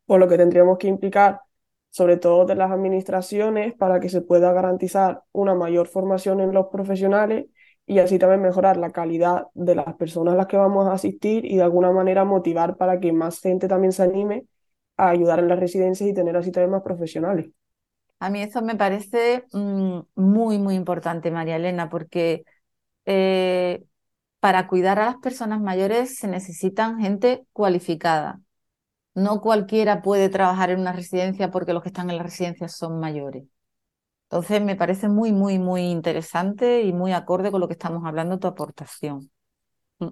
Por 0.08 0.20
lo 0.20 0.28
que 0.28 0.38
tendríamos 0.38 0.78
que 0.78 0.88
implicar 0.88 1.42
sobre 1.90 2.16
todo 2.16 2.46
de 2.46 2.56
las 2.56 2.70
administraciones, 2.70 3.74
para 3.74 4.00
que 4.00 4.08
se 4.08 4.20
pueda 4.22 4.52
garantizar 4.52 5.22
una 5.32 5.54
mayor 5.54 5.88
formación 5.88 6.40
en 6.40 6.52
los 6.52 6.66
profesionales 6.68 7.46
y 7.86 7.98
así 8.00 8.18
también 8.18 8.42
mejorar 8.42 8.76
la 8.76 8.90
calidad 8.90 9.48
de 9.54 9.74
las 9.74 9.94
personas 9.96 10.34
a 10.34 10.36
las 10.36 10.46
que 10.46 10.56
vamos 10.58 10.86
a 10.88 10.92
asistir 10.92 11.44
y 11.46 11.56
de 11.56 11.62
alguna 11.62 11.92
manera 11.92 12.24
motivar 12.24 12.76
para 12.76 13.00
que 13.00 13.12
más 13.12 13.40
gente 13.40 13.68
también 13.68 13.92
se 13.92 14.02
anime 14.02 14.46
a 14.96 15.10
ayudar 15.10 15.40
en 15.40 15.48
las 15.48 15.58
residencias 15.58 16.10
y 16.10 16.14
tener 16.14 16.36
así 16.36 16.52
también 16.52 16.72
más 16.72 16.82
profesionales. 16.82 17.50
A 18.20 18.30
mí 18.30 18.42
eso 18.42 18.62
me 18.62 18.76
parece 18.76 19.46
mm, 19.52 20.00
muy, 20.16 20.58
muy 20.58 20.74
importante, 20.74 21.30
María 21.30 21.56
Elena, 21.56 21.88
porque 21.88 22.44
eh, 23.06 23.84
para 24.40 24.68
cuidar 24.68 24.98
a 24.98 25.06
las 25.06 25.16
personas 25.18 25.60
mayores 25.60 26.16
se 26.16 26.28
necesitan 26.28 27.00
gente 27.00 27.46
cualificada. 27.52 28.40
No 29.18 29.40
cualquiera 29.40 30.02
puede 30.02 30.28
trabajar 30.28 30.70
en 30.70 30.80
una 30.80 30.92
residencia 30.92 31.50
porque 31.50 31.72
los 31.72 31.82
que 31.82 31.88
están 31.90 32.10
en 32.10 32.16
la 32.18 32.22
residencia 32.22 32.68
son 32.68 33.00
mayores. 33.00 33.44
Entonces 34.24 34.62
me 34.62 34.76
parece 34.76 35.08
muy, 35.08 35.32
muy, 35.32 35.58
muy 35.58 35.82
interesante 35.82 36.82
y 36.82 36.92
muy 36.92 37.12
acorde 37.12 37.50
con 37.52 37.60
lo 37.60 37.68
que 37.68 37.74
estamos 37.74 38.04
hablando 38.06 38.38
tu 38.40 38.48
aportación. 38.48 39.30
Mm. 40.00 40.08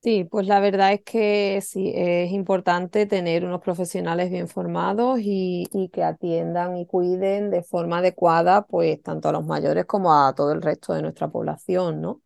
Sí, 0.00 0.22
pues 0.24 0.46
la 0.46 0.60
verdad 0.60 0.92
es 0.92 1.02
que 1.02 1.60
sí, 1.60 1.92
es 1.94 2.30
importante 2.30 3.04
tener 3.06 3.44
unos 3.44 3.60
profesionales 3.60 4.30
bien 4.30 4.46
formados 4.48 5.18
y, 5.20 5.66
y, 5.72 5.88
que 5.88 6.04
atiendan 6.04 6.76
y 6.76 6.86
cuiden 6.86 7.50
de 7.50 7.64
forma 7.64 7.98
adecuada, 7.98 8.62
pues 8.66 9.02
tanto 9.02 9.28
a 9.28 9.32
los 9.32 9.44
mayores 9.44 9.86
como 9.86 10.14
a 10.14 10.32
todo 10.36 10.52
el 10.52 10.62
resto 10.62 10.94
de 10.94 11.02
nuestra 11.02 11.28
población, 11.28 12.00
¿no? 12.00 12.22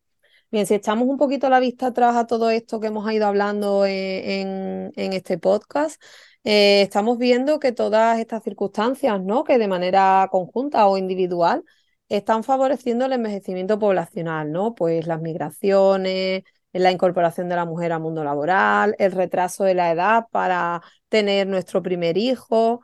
Bien, 0.52 0.66
si 0.66 0.74
echamos 0.74 1.08
un 1.08 1.16
poquito 1.16 1.48
la 1.48 1.60
vista 1.60 1.86
atrás 1.88 2.14
a 2.14 2.26
todo 2.26 2.50
esto 2.50 2.78
que 2.78 2.88
hemos 2.88 3.10
ido 3.10 3.26
hablando 3.26 3.86
en, 3.86 4.92
este 4.96 5.38
podcast, 5.38 6.00
eh, 6.44 6.82
estamos 6.82 7.16
viendo 7.16 7.58
que 7.58 7.72
todas 7.72 8.18
estas 8.18 8.42
circunstancias, 8.42 9.22
¿no? 9.22 9.44
Que 9.44 9.56
de 9.56 9.66
manera 9.66 10.28
conjunta 10.30 10.86
o 10.88 10.98
individual 10.98 11.64
están 12.10 12.44
favoreciendo 12.44 13.06
el 13.06 13.12
envejecimiento 13.14 13.78
poblacional, 13.78 14.52
¿no? 14.52 14.74
Pues 14.74 15.06
las 15.06 15.22
migraciones, 15.22 16.42
la 16.72 16.92
incorporación 16.92 17.48
de 17.48 17.56
la 17.56 17.64
mujer 17.64 17.92
al 17.92 18.00
mundo 18.00 18.22
laboral, 18.22 18.94
el 18.98 19.12
retraso 19.12 19.64
de 19.64 19.74
la 19.74 19.90
edad 19.90 20.26
para 20.30 20.82
tener 21.08 21.46
nuestro 21.46 21.82
primer 21.82 22.18
hijo. 22.18 22.82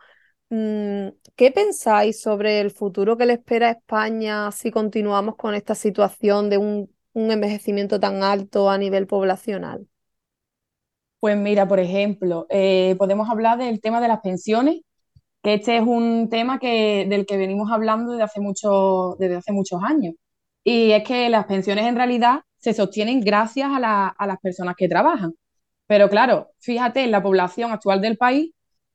Mm, 0.49 1.09
¿Qué 1.37 1.51
pensáis 1.53 2.21
sobre 2.23 2.61
el 2.61 2.71
futuro 2.71 3.19
que 3.19 3.27
le 3.27 3.35
espera 3.35 3.69
a 3.69 3.73
España 3.73 4.51
si 4.53 4.71
continuamos 4.71 5.37
con 5.37 5.55
esta 5.55 5.75
situación 5.75 6.49
de 6.49 6.57
un 6.59 6.98
un 7.19 7.31
envejecimiento 7.33 7.99
tan 8.01 8.23
alto 8.23 8.71
a 8.71 8.79
nivel 8.79 9.07
poblacional? 9.07 9.89
Pues 11.21 11.37
mira, 11.37 11.67
por 11.67 11.81
ejemplo, 11.81 12.47
eh, 12.49 12.95
podemos 12.99 13.29
hablar 13.29 13.59
del 13.59 13.81
tema 13.81 14.01
de 14.01 14.09
las 14.09 14.21
pensiones, 14.21 14.81
que 15.43 15.55
este 15.55 15.77
es 15.79 15.83
un 15.83 16.29
tema 16.31 16.59
que, 16.61 17.07
del 17.09 17.27
que 17.27 17.37
venimos 17.37 17.71
hablando 17.73 18.13
desde 18.13 18.25
hace, 18.25 18.41
mucho, 18.41 19.17
desde 19.19 19.37
hace 19.37 19.53
muchos 19.53 19.81
años. 19.85 20.15
Y 20.65 20.93
es 20.93 21.05
que 21.05 21.31
las 21.31 21.47
pensiones 21.47 21.87
en 21.87 21.97
realidad 21.97 22.41
se 22.59 22.75
sostienen 22.75 23.21
gracias 23.21 23.71
a, 23.73 24.09
a 24.09 24.27
las 24.27 24.39
personas 24.41 24.77
que 24.77 24.89
trabajan. 24.89 25.35
Pero 25.87 26.11
claro, 26.11 26.51
fíjate 26.61 27.05
en 27.05 27.13
la 27.13 27.23
población 27.23 27.73
actual 27.73 28.01
del 28.01 28.17
país 28.19 28.53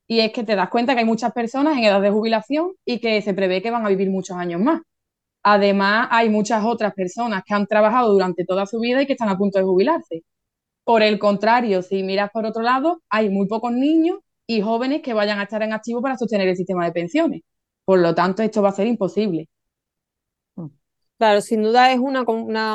y 0.08 0.20
es 0.22 0.32
que 0.34 0.44
te 0.44 0.56
das 0.56 0.70
cuenta 0.70 0.94
que 0.94 1.02
hay 1.02 1.06
muchas 1.06 1.34
personas 1.34 1.78
en 1.78 1.86
edad 1.86 2.02
de 2.02 2.12
jubilación 2.12 2.74
y 2.86 3.00
que 3.00 3.22
se 3.22 3.34
prevé 3.34 3.62
que 3.62 3.72
van 3.72 3.86
a 3.86 3.90
vivir 3.90 4.10
muchos 4.10 4.38
años 4.38 4.62
más. 4.62 4.82
Además, 5.44 6.08
hay 6.12 6.30
muchas 6.30 6.64
otras 6.66 6.94
personas 6.94 7.44
que 7.46 7.54
han 7.54 7.68
trabajado 7.68 8.12
durante 8.14 8.46
toda 8.46 8.66
su 8.66 8.80
vida 8.80 9.02
y 9.02 9.06
que 9.06 9.14
están 9.14 9.30
a 9.30 9.38
punto 9.38 9.60
de 9.60 9.66
jubilarse. 9.66 10.24
Por 10.84 11.04
el 11.04 11.20
contrario, 11.20 11.82
si 11.82 12.04
miras 12.04 12.32
por 12.32 12.46
otro 12.46 12.64
lado, 12.64 13.02
hay 13.10 13.30
muy 13.30 13.48
pocos 13.48 13.74
niños 13.74 14.20
y 14.48 14.62
jóvenes 14.62 15.02
que 15.02 15.14
vayan 15.14 15.40
a 15.40 15.44
estar 15.44 15.64
en 15.64 15.74
activo 15.74 16.02
para 16.02 16.18
sostener 16.18 16.48
el 16.48 16.58
sistema 16.58 16.86
de 16.86 16.92
pensiones. 16.94 17.42
Por 17.86 18.00
lo 18.00 18.16
tanto, 18.16 18.44
esto 18.44 18.62
va 18.62 18.70
a 18.70 18.74
ser 18.74 18.88
imposible. 18.88 19.50
Claro, 21.18 21.42
sin 21.42 21.64
duda 21.64 21.92
es 21.94 22.00
una, 22.00 22.24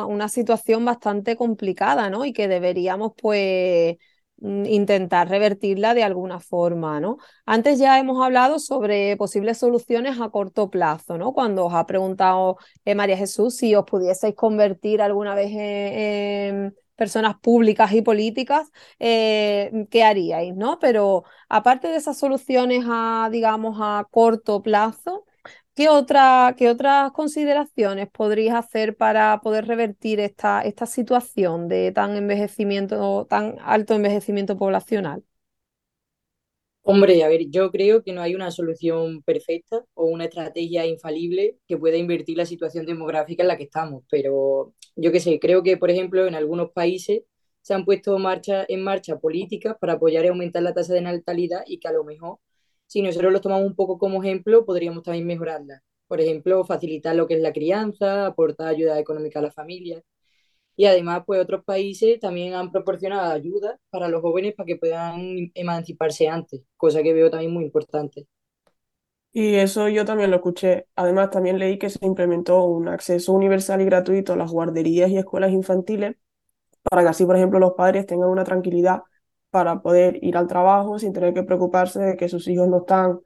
una, 0.07 0.29
situación 0.29 0.85
bastante 0.85 1.37
complicada, 1.37 2.09
¿no? 2.09 2.25
Y 2.25 2.33
que 2.33 2.49
deberíamos, 2.49 3.13
pues, 3.21 3.97
Mm, 3.97 3.97
intentar 4.41 5.29
revertirla 5.29 5.95
de 5.95 6.05
alguna 6.05 6.41
forma, 6.41 7.01
¿no? 7.01 7.19
Antes 7.47 7.79
ya 7.79 7.99
hemos 7.99 8.25
hablado 8.25 8.59
sobre 8.59 9.17
posibles 9.17 9.59
soluciones 9.59 10.21
a 10.21 10.31
corto 10.31 10.71
plazo, 10.71 11.19
¿no? 11.19 11.33
Cuando 11.33 11.67
os 11.67 11.75
ha 11.75 11.87
preguntado 11.87 12.59
eh, 12.85 12.95
María 12.95 13.17
Jesús 13.17 13.57
si 13.57 13.75
os 13.75 13.85
pudieseis 13.85 14.35
convertir 14.35 15.03
alguna 15.03 15.35
vez 15.35 15.51
en, 15.53 16.75
personas 16.97 17.37
públicas 17.39 17.93
y 17.93 18.03
políticas, 18.03 18.71
eh, 18.99 19.87
¿qué 19.91 20.03
haríais, 20.03 20.55
no? 20.57 20.79
Pero 20.81 21.25
aparte 21.49 21.89
de 21.89 21.97
esas 21.97 22.19
soluciones 22.19 22.85
a, 22.89 23.29
digamos, 23.31 23.79
a 23.81 24.07
corto 24.11 24.63
plazo, 24.63 25.25
¿Qué, 25.79 25.89
otra, 25.89 26.57
¿Qué, 26.59 26.69
otras 26.71 27.13
consideraciones 27.13 28.09
podrías 28.11 28.57
hacer 28.57 28.97
para 28.97 29.41
poder 29.41 29.67
revertir 29.69 30.19
esta, 30.19 30.61
esta 30.63 30.87
situación 30.87 31.69
de 31.69 31.93
tan 31.93 32.17
envejecimiento, 32.17 33.27
tan 33.31 33.57
alto 33.61 33.95
envejecimiento 33.95 34.59
poblacional? 34.59 35.23
Hombre, 36.83 37.23
a 37.23 37.29
ver, 37.29 37.43
yo 37.51 37.71
creo 37.71 38.03
que 38.03 38.13
no 38.13 38.23
hay 38.23 38.35
una 38.35 38.51
solución 38.51 39.23
perfecta 39.23 39.85
o 39.95 40.07
una 40.07 40.25
estrategia 40.25 40.87
infalible 40.87 41.59
que 41.69 41.77
pueda 41.77 41.97
invertir 41.99 42.37
la 42.39 42.47
situación 42.47 42.87
demográfica 42.87 43.43
en 43.43 43.49
la 43.49 43.57
que 43.59 43.65
estamos, 43.65 44.05
pero 44.11 44.75
yo 44.97 45.13
qué 45.13 45.21
sé, 45.21 45.39
creo 45.39 45.63
que, 45.63 45.77
por 45.77 45.91
ejemplo, 45.91 46.27
en 46.27 46.35
algunos 46.35 46.73
países 46.73 47.23
se 47.61 47.75
han 47.75 47.85
puesto 47.85 48.19
marcha, 48.19 48.65
en 48.69 48.83
marcha 48.83 49.19
políticas 49.19 49.77
para 49.79 49.95
apoyar 49.95 50.25
y 50.25 50.29
aumentar 50.29 50.63
la 50.63 50.75
tasa 50.75 50.95
de 50.95 51.03
natalidad 51.03 51.63
y 51.67 51.79
que 51.79 51.89
a 51.89 51.93
lo 51.93 52.05
mejor 52.05 52.39
si 52.89 53.03
nosotros 53.03 53.33
lo 53.33 53.43
tomamos 53.43 53.67
un 53.69 53.77
poco 53.77 53.99
como 53.99 54.23
ejemplo, 54.25 54.67
podríamos 54.67 55.05
también 55.05 55.27
mejorarla. 55.29 55.83
Por 56.09 56.21
ejemplo, 56.23 56.65
facilitar 56.67 57.17
lo 57.17 57.29
que 57.29 57.37
es 57.37 57.43
la 57.43 57.55
crianza, 57.55 58.27
aportar 58.29 58.69
ayuda 58.71 59.01
económica 59.01 59.41
a 59.41 59.43
la 59.45 59.53
familia. 59.53 60.03
Y 60.77 60.87
además, 60.87 61.25
pues 61.27 61.43
otros 61.43 61.65
países 61.65 62.21
también 62.21 62.55
han 62.55 62.73
proporcionado 62.73 63.33
ayuda 63.33 63.79
para 63.91 64.09
los 64.09 64.23
jóvenes 64.23 64.55
para 64.57 64.67
que 64.67 64.77
puedan 64.77 65.51
emanciparse 65.55 66.29
antes, 66.29 66.63
cosa 66.77 67.03
que 67.03 67.13
veo 67.15 67.31
también 67.31 67.53
muy 67.53 67.65
importante. 67.65 68.29
Y 69.33 69.57
eso 69.57 69.89
yo 69.89 70.05
también 70.05 70.31
lo 70.31 70.37
escuché. 70.39 70.89
Además, 70.97 71.31
también 71.31 71.59
leí 71.59 71.79
que 71.79 71.91
se 71.91 72.05
implementó 72.07 72.65
un 72.65 72.89
acceso 72.89 73.33
universal 73.33 73.81
y 73.81 73.85
gratuito 73.85 74.33
a 74.33 74.37
las 74.37 74.51
guarderías 74.51 75.11
y 75.11 75.19
escuelas 75.19 75.53
infantiles 75.53 76.17
para 76.85 77.03
que 77.03 77.09
así, 77.11 77.27
por 77.27 77.37
ejemplo, 77.37 77.59
los 77.61 77.75
padres 77.75 78.07
tengan 78.07 78.31
una 78.31 78.45
tranquilidad 78.45 79.03
para 79.51 79.83
poder 79.83 80.19
ir 80.25 80.37
al 80.37 80.47
trabajo 80.49 80.99
sin 80.99 81.13
tener 81.13 81.35
que 81.35 81.43
preocuparse 81.43 82.01
de 82.01 82.17
que 82.17 82.29
sus 82.29 82.49
hijos 82.49 82.69
no 82.69 82.79
están 82.79 83.21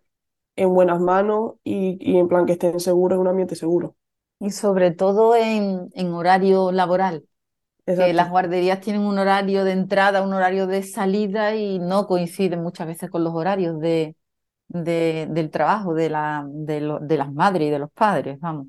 en 0.56 0.74
buenas 0.74 1.00
manos 1.00 1.54
y, 1.64 1.98
y 2.00 2.18
en 2.18 2.28
plan 2.28 2.46
que 2.46 2.52
estén 2.54 2.80
seguros 2.80 3.16
en 3.16 3.22
un 3.22 3.28
ambiente 3.28 3.56
seguro. 3.56 3.96
Y 4.38 4.50
sobre 4.50 4.90
todo 4.90 5.36
en, 5.36 5.88
en 5.94 6.12
horario 6.14 6.72
laboral. 6.72 7.24
Que 7.96 8.12
las 8.14 8.30
guarderías 8.30 8.80
tienen 8.80 9.02
un 9.02 9.18
horario 9.18 9.64
de 9.64 9.72
entrada, 9.72 10.22
un 10.22 10.34
horario 10.34 10.66
de 10.68 10.82
salida 10.84 11.54
y 11.56 11.78
no 11.80 12.06
coinciden 12.08 12.62
muchas 12.62 12.86
veces 12.88 13.10
con 13.10 13.24
los 13.24 13.34
horarios 13.34 13.80
de, 13.80 14.16
de 14.68 15.28
del 15.30 15.50
trabajo 15.50 15.94
de, 15.94 16.10
la, 16.10 16.46
de, 16.48 16.98
de 17.02 17.16
las 17.18 17.32
madres 17.32 17.68
y 17.68 17.70
de 17.72 17.78
los 17.80 17.92
padres, 17.92 18.40
vamos. 18.40 18.68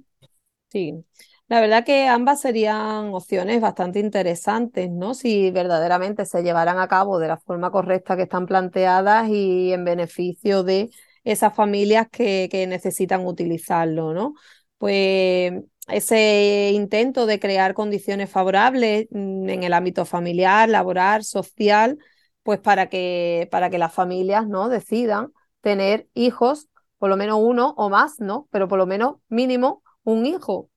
Sí, 0.69 1.05
la 1.53 1.61
verdad 1.61 1.85
que 1.85 2.07
ambas 2.07 2.41
serían 2.41 3.13
opciones 3.13 3.61
bastante 3.61 3.99
interesantes, 3.99 4.89
¿no? 4.89 5.13
Si 5.13 5.51
verdaderamente 5.51 6.25
se 6.25 6.41
llevaran 6.41 6.79
a 6.79 6.87
cabo 6.87 7.19
de 7.19 7.27
la 7.27 7.37
forma 7.37 7.69
correcta 7.69 8.15
que 8.15 8.23
están 8.23 8.47
planteadas 8.47 9.29
y 9.29 9.71
en 9.71 9.85
beneficio 9.85 10.63
de 10.63 10.89
esas 11.23 11.55
familias 11.55 12.07
que, 12.11 12.49
que 12.51 12.65
necesitan 12.65 13.27
utilizarlo, 13.27 14.15
¿no? 14.15 14.33
Pues 14.79 15.53
ese 15.89 16.71
intento 16.73 17.27
de 17.27 17.39
crear 17.39 17.75
condiciones 17.75 18.31
favorables 18.31 19.05
mm, 19.11 19.47
en 19.47 19.61
el 19.63 19.73
ámbito 19.73 20.05
familiar, 20.05 20.67
laboral, 20.69 21.23
social, 21.23 21.99
pues 22.41 22.59
para 22.61 22.89
que, 22.89 23.47
para 23.51 23.69
que 23.69 23.77
las 23.77 23.93
familias 23.93 24.47
¿no? 24.47 24.69
decidan 24.69 25.31
tener 25.61 26.07
hijos, 26.15 26.67
por 26.97 27.11
lo 27.11 27.17
menos 27.17 27.37
uno 27.39 27.75
o 27.77 27.91
más, 27.91 28.19
¿no? 28.19 28.47
Pero 28.49 28.67
por 28.67 28.79
lo 28.79 28.87
menos 28.87 29.17
mínimo 29.29 29.83
un 30.03 30.25
hijo, 30.25 30.71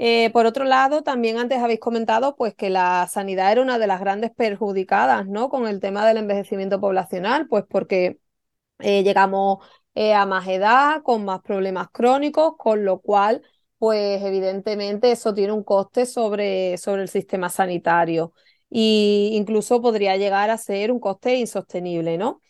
eh, 0.00 0.30
por 0.30 0.46
otro 0.46 0.64
lado, 0.64 1.02
también 1.02 1.38
antes 1.38 1.58
habéis 1.58 1.80
comentado 1.80 2.36
pues, 2.36 2.54
que 2.54 2.70
la 2.70 3.08
sanidad 3.10 3.50
era 3.50 3.62
una 3.62 3.80
de 3.80 3.88
las 3.88 3.98
grandes 4.00 4.30
perjudicadas 4.30 5.26
¿no? 5.26 5.48
con 5.48 5.66
el 5.66 5.80
tema 5.80 6.06
del 6.06 6.18
envejecimiento 6.18 6.80
poblacional, 6.80 7.48
pues 7.48 7.64
porque 7.68 8.20
eh, 8.78 9.02
llegamos 9.02 9.58
eh, 9.94 10.14
a 10.14 10.24
más 10.26 10.46
edad, 10.48 11.02
con 11.02 11.24
más 11.24 11.40
problemas 11.42 11.88
crónicos, 11.90 12.54
con 12.56 12.84
lo 12.84 13.00
cual, 13.00 13.42
pues 13.78 14.22
evidentemente 14.22 15.10
eso 15.12 15.34
tiene 15.34 15.52
un 15.52 15.64
coste 15.64 16.06
sobre, 16.06 16.78
sobre 16.78 17.02
el 17.02 17.08
sistema 17.08 17.48
sanitario 17.50 18.32
e 18.70 19.30
incluso 19.32 19.82
podría 19.82 20.16
llegar 20.16 20.50
a 20.50 20.58
ser 20.58 20.92
un 20.92 21.00
coste 21.00 21.36
insostenible, 21.36 22.18
¿no? 22.18 22.42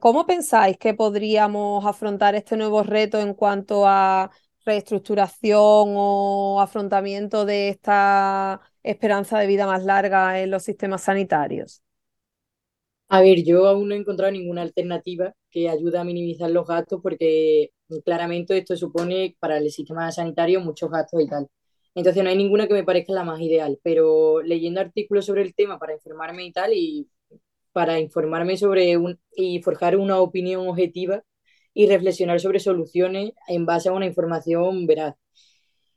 ¿Cómo 0.00 0.26
pensáis 0.26 0.78
que 0.78 0.94
podríamos 0.94 1.84
afrontar 1.86 2.34
este 2.34 2.56
nuevo 2.56 2.82
reto 2.82 3.20
en 3.20 3.34
cuanto 3.34 3.86
a 3.86 4.30
reestructuración 4.68 5.94
o 5.96 6.60
afrontamiento 6.60 7.44
de 7.46 7.68
esta 7.70 8.60
esperanza 8.84 9.38
de 9.38 9.46
vida 9.48 9.66
más 9.66 9.84
larga 9.84 10.40
en 10.40 10.50
los 10.50 10.62
sistemas 10.64 11.02
sanitarios? 11.04 11.82
A 13.10 13.20
ver, 13.22 13.42
yo 13.44 13.66
aún 13.66 13.88
no 13.88 13.94
he 13.94 13.98
encontrado 13.98 14.32
ninguna 14.32 14.62
alternativa 14.62 15.34
que 15.50 15.68
ayude 15.68 15.98
a 15.98 16.04
minimizar 16.04 16.50
los 16.50 16.66
gastos 16.66 17.00
porque 17.02 17.70
claramente 18.04 18.58
esto 18.58 18.76
supone 18.76 19.34
para 19.40 19.56
el 19.58 19.70
sistema 19.70 20.12
sanitario 20.12 20.60
muchos 20.60 20.90
gastos 20.90 21.22
y 21.22 21.28
tal. 21.28 21.48
Entonces 21.94 22.22
no 22.22 22.28
hay 22.30 22.36
ninguna 22.36 22.68
que 22.68 22.74
me 22.74 22.84
parezca 22.84 23.12
la 23.14 23.24
más 23.24 23.40
ideal, 23.40 23.78
pero 23.82 24.42
leyendo 24.42 24.80
artículos 24.80 25.24
sobre 25.26 25.42
el 25.42 25.54
tema 25.54 25.78
para 25.78 25.94
informarme 25.94 26.44
y 26.44 26.52
tal, 26.52 26.72
y 26.74 27.08
para 27.72 28.00
informarme 28.00 28.56
sobre 28.58 28.96
un, 28.98 29.20
y 29.36 29.62
forjar 29.62 29.96
una 29.96 30.20
opinión 30.20 30.68
objetiva 30.68 31.24
y 31.78 31.86
reflexionar 31.86 32.40
sobre 32.40 32.58
soluciones 32.58 33.34
en 33.46 33.64
base 33.64 33.88
a 33.88 33.92
una 33.92 34.04
información 34.04 34.84
veraz. 34.88 35.14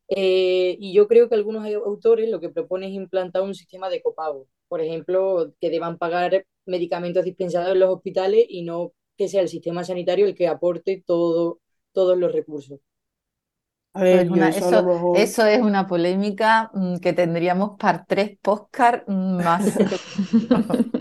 Eh, 0.09 0.77
y 0.79 0.93
yo 0.93 1.07
creo 1.07 1.27
que 1.27 1.33
algunos 1.33 1.65
autores 1.73 2.29
lo 2.29 2.39
que 2.39 2.49
proponen 2.49 2.89
es 2.89 2.95
implantar 2.95 3.41
un 3.41 3.55
sistema 3.55 3.89
de 3.89 3.99
copago, 3.99 4.45
por 4.67 4.81
ejemplo, 4.81 5.51
que 5.59 5.71
deban 5.71 5.97
pagar 5.97 6.45
medicamentos 6.67 7.25
dispensados 7.25 7.73
en 7.73 7.79
los 7.79 7.89
hospitales 7.89 8.45
y 8.47 8.61
no 8.61 8.93
que 9.17 9.27
sea 9.27 9.41
el 9.41 9.49
sistema 9.49 9.83
sanitario 9.83 10.27
el 10.27 10.35
que 10.35 10.47
aporte 10.47 11.03
todo, 11.03 11.61
todos 11.93 12.15
los 12.15 12.31
recursos. 12.31 12.79
eso, 15.15 15.45
es 15.47 15.61
una 15.61 15.87
polémica 15.87 16.69
mm, 16.75 16.97
que 16.97 17.13
tendríamos 17.13 17.71
para 17.79 18.05
tres 18.05 18.37
Postcards 18.39 19.07
más. 19.07 19.79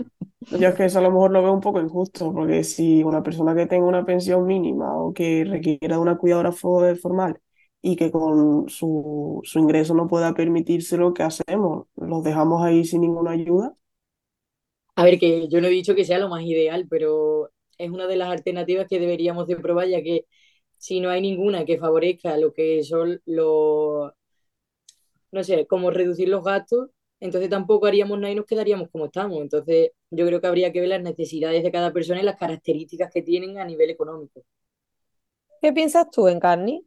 Yo 0.51 0.67
es 0.67 0.75
que 0.75 0.85
eso 0.85 0.99
a 0.99 1.01
lo 1.01 1.11
mejor 1.11 1.31
lo 1.31 1.41
veo 1.43 1.53
un 1.53 1.61
poco 1.61 1.79
injusto, 1.79 2.33
porque 2.33 2.63
si 2.65 3.03
una 3.03 3.23
persona 3.23 3.55
que 3.55 3.67
tenga 3.67 3.85
una 3.87 4.05
pensión 4.05 4.45
mínima 4.45 4.93
o 4.97 5.13
que 5.13 5.45
requiera 5.45 5.95
de 5.95 6.01
una 6.01 6.17
cuidadora 6.17 6.51
formal 6.51 7.39
y 7.81 7.95
que 7.95 8.11
con 8.11 8.67
su, 8.69 9.39
su 9.43 9.59
ingreso 9.59 9.93
no 9.95 10.07
pueda 10.09 10.33
permitirse 10.33 10.97
lo 10.97 11.13
que 11.13 11.23
hacemos, 11.23 11.87
los 11.95 12.23
dejamos 12.23 12.63
ahí 12.63 12.83
sin 12.83 13.01
ninguna 13.01 13.31
ayuda. 13.31 13.73
A 14.95 15.03
ver, 15.05 15.19
que 15.19 15.47
yo 15.49 15.61
no 15.61 15.67
he 15.67 15.69
dicho 15.71 15.95
que 15.95 16.05
sea 16.05 16.19
lo 16.19 16.29
más 16.29 16.43
ideal, 16.43 16.87
pero 16.89 17.49
es 17.77 17.89
una 17.89 18.07
de 18.07 18.17
las 18.17 18.29
alternativas 18.29 18.87
que 18.87 18.99
deberíamos 18.99 19.47
de 19.47 19.57
probar, 19.57 19.87
ya 19.87 20.03
que 20.03 20.25
si 20.77 20.99
no 20.99 21.09
hay 21.09 21.21
ninguna 21.21 21.65
que 21.65 21.77
favorezca 21.79 22.37
lo 22.37 22.53
que 22.53 22.83
son 22.83 23.21
los, 23.25 24.11
no 25.31 25.43
sé, 25.43 25.67
como 25.67 25.91
reducir 25.91 26.29
los 26.29 26.43
gastos, 26.43 26.89
entonces 27.21 27.49
tampoco 27.49 27.85
haríamos 27.85 28.19
nada 28.19 28.33
y 28.33 28.35
nos 28.35 28.45
quedaríamos 28.45 28.89
como 28.89 29.05
estamos. 29.05 29.39
Entonces 29.39 29.91
yo 30.09 30.25
creo 30.25 30.41
que 30.41 30.47
habría 30.47 30.73
que 30.73 30.81
ver 30.81 30.89
las 30.89 31.01
necesidades 31.01 31.63
de 31.63 31.71
cada 31.71 31.93
persona 31.93 32.19
y 32.19 32.23
las 32.23 32.37
características 32.37 33.11
que 33.13 33.21
tienen 33.21 33.59
a 33.59 33.65
nivel 33.65 33.91
económico. 33.91 34.41
¿Qué 35.61 35.71
piensas 35.71 36.09
tú, 36.11 36.27
Encarni? 36.27 36.85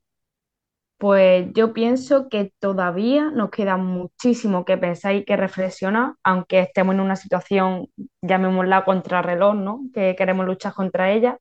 Pues 0.99 1.47
yo 1.55 1.73
pienso 1.73 2.29
que 2.29 2.53
todavía 2.59 3.31
nos 3.31 3.51
queda 3.51 3.77
muchísimo 3.77 4.65
que 4.65 4.77
pensar 4.77 5.15
y 5.15 5.25
que 5.25 5.37
reflexionar, 5.37 6.15
aunque 6.25 6.61
estemos 6.61 6.95
en 6.95 7.01
una 7.01 7.17
situación, 7.17 7.89
llamémosla 8.23 8.85
contrarreloj, 8.85 9.55
¿no? 9.55 9.83
Que 9.93 10.17
queremos 10.17 10.47
luchar 10.47 10.75
contra 10.75 11.13
ella, 11.13 11.39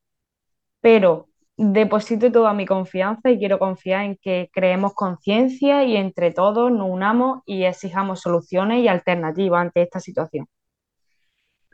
pero 0.81 1.29
deposito 1.57 2.31
toda 2.31 2.53
mi 2.53 2.65
confianza 2.65 3.29
y 3.29 3.37
quiero 3.37 3.59
confiar 3.59 4.05
en 4.05 4.17
que 4.17 4.49
creemos 4.53 4.93
conciencia 4.93 5.83
y 5.83 5.95
entre 5.97 6.31
todos 6.31 6.71
nos 6.71 6.89
unamos 6.89 7.41
y 7.45 7.63
exijamos 7.63 8.21
soluciones 8.21 8.79
y 8.79 8.87
alternativas 8.87 9.61
ante 9.61 9.81
esta 9.83 9.99
situación. 9.99 10.47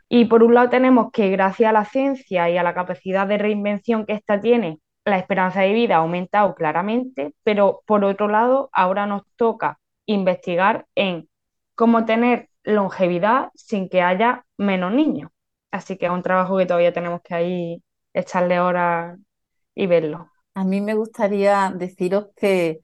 Y 0.08 0.24
por 0.26 0.42
un 0.42 0.54
lado 0.54 0.68
tenemos 0.70 1.10
que 1.12 1.30
gracias 1.30 1.70
a 1.70 1.72
la 1.72 1.84
ciencia 1.84 2.50
y 2.50 2.58
a 2.58 2.62
la 2.62 2.74
capacidad 2.74 3.26
de 3.26 3.38
reinvención 3.38 4.04
que 4.06 4.14
ésta 4.14 4.40
tiene, 4.40 4.80
la 5.04 5.18
esperanza 5.18 5.60
de 5.62 5.72
vida 5.72 5.96
ha 5.96 5.98
aumentado 5.98 6.54
claramente, 6.54 7.34
pero 7.44 7.82
por 7.86 8.04
otro 8.04 8.28
lado 8.28 8.68
ahora 8.72 9.06
nos 9.06 9.22
toca 9.36 9.78
investigar 10.06 10.86
en 10.94 11.28
cómo 11.74 12.04
tener 12.04 12.48
longevidad 12.64 13.50
sin 13.54 13.88
que 13.88 14.02
haya 14.02 14.44
menos 14.58 14.92
niños. 14.92 15.30
Así 15.70 15.96
que 15.96 16.06
es 16.06 16.12
un 16.12 16.22
trabajo 16.22 16.58
que 16.58 16.66
todavía 16.66 16.92
tenemos 16.92 17.22
que 17.22 17.34
ahí 17.34 17.82
echarle 18.12 18.60
horas 18.60 19.16
y 19.80 19.86
verlo. 19.86 20.30
A 20.54 20.64
mí 20.64 20.82
me 20.82 20.94
gustaría 20.94 21.72
deciros 21.74 22.26
que 22.36 22.80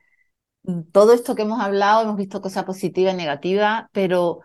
mm, 0.64 0.82
todo 0.92 1.12
esto 1.12 1.34
que 1.34 1.42
hemos 1.42 1.60
hablado, 1.60 2.02
hemos 2.02 2.16
visto 2.16 2.40
cosas 2.40 2.64
positivas 2.64 3.14
y 3.14 3.16
negativas, 3.18 3.86
pero 3.92 4.40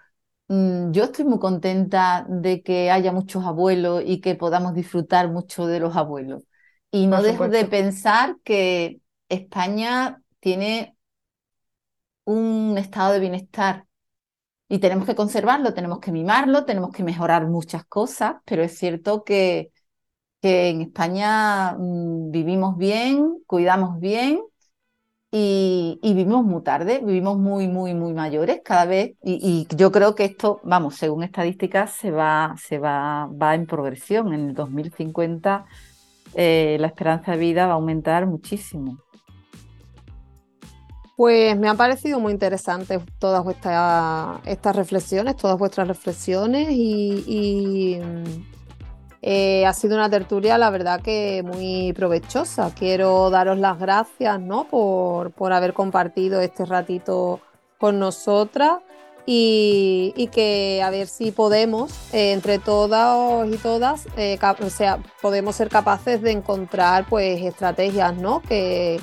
mm, 0.49 0.91
yo 0.91 1.05
estoy 1.05 1.25
muy 1.25 1.39
contenta 1.39 2.25
de 2.29 2.61
que 2.61 2.91
haya 2.91 3.13
muchos 3.13 3.45
abuelos 3.45 4.03
y 4.05 4.21
que 4.21 4.35
podamos 4.35 4.73
disfrutar 4.73 5.29
mucho 5.31 5.65
de 5.67 5.79
los 5.79 5.95
abuelos. 5.95 6.43
Y 6.91 7.07
no 7.07 7.21
dejo 7.23 7.47
de 7.47 7.65
pensar 7.65 8.35
que 8.43 8.99
España 9.29 10.21
tiene 10.41 10.97
un 12.25 12.77
estado 12.77 13.13
de 13.13 13.19
bienestar 13.21 13.85
y 14.67 14.79
tenemos 14.79 15.05
que 15.05 15.15
conservarlo, 15.15 15.73
tenemos 15.73 15.99
que 15.99 16.11
mimarlo, 16.11 16.65
tenemos 16.65 16.91
que 16.91 17.03
mejorar 17.03 17.47
muchas 17.47 17.85
cosas, 17.85 18.37
pero 18.45 18.63
es 18.63 18.77
cierto 18.77 19.23
que 19.23 19.70
que 20.41 20.69
en 20.69 20.81
España 20.81 21.73
mm, 21.77 22.31
vivimos 22.31 22.77
bien, 22.77 23.39
cuidamos 23.45 23.99
bien 23.99 24.41
y, 25.31 25.99
vivimos 26.01 26.43
muy 26.43 26.61
tarde, 26.63 26.99
vivimos 27.05 27.37
muy, 27.37 27.67
muy, 27.67 27.93
muy 27.93 28.13
mayores 28.13 28.61
cada 28.65 28.85
vez 28.85 29.13
y, 29.23 29.67
yo 29.75 29.91
creo 29.91 30.15
que 30.15 30.25
esto, 30.25 30.59
vamos, 30.63 30.95
según 30.95 31.23
estadísticas, 31.23 31.93
se 31.93 32.11
va, 32.11 32.55
se 32.57 32.79
va, 32.79 33.27
va 33.27 33.55
en 33.55 33.65
progresión. 33.65 34.33
En 34.33 34.49
el 34.49 34.53
2050 34.53 35.65
eh, 36.33 36.77
la 36.79 36.87
esperanza 36.87 37.31
de 37.33 37.37
vida 37.37 37.65
va 37.67 37.73
a 37.73 37.75
aumentar 37.75 38.25
muchísimo. 38.25 38.97
Pues 41.15 41.57
me 41.57 41.69
han 41.69 41.77
parecido 41.77 42.19
muy 42.19 42.33
interesantes 42.33 42.99
todas 43.19 43.45
estas 44.45 44.75
reflexiones, 44.75 45.35
todas 45.35 45.57
vuestras 45.57 45.87
reflexiones 45.87 46.69
y 46.71 47.99
eh, 49.23 49.67
ha 49.67 49.73
sido 49.73 49.95
una 49.95 50.09
tertulia, 50.09 50.57
la 50.57 50.71
verdad 50.71 51.01
que 51.01 51.43
muy 51.43 51.93
provechosa. 51.93 52.73
Quiero 52.73 53.29
daros 53.29 53.57
las 53.59 53.79
gracias 53.79 54.39
¿no? 54.39 54.67
por, 54.67 55.53
haber 55.53 55.73
compartido 55.73 56.41
este 56.41 56.65
ratito 56.65 57.39
con 57.77 57.99
nosotras 57.99 58.79
y, 59.27 60.29
que 60.31 60.81
a 60.83 60.89
ver 60.89 61.07
si 61.07 61.31
podemos, 61.31 61.91
eh, 62.13 62.31
entre 62.31 62.57
todas 62.57 63.47
y 63.47 63.57
todas, 63.57 64.07
eh, 64.17 64.39
o 64.59 64.69
sea, 64.69 64.97
podemos 65.21 65.55
ser 65.55 65.69
capaces 65.69 66.21
de 66.21 66.31
encontrar 66.31 67.05
pues, 67.07 67.41
estrategias 67.41 68.15
¿no? 68.15 68.41
que, 68.41 68.99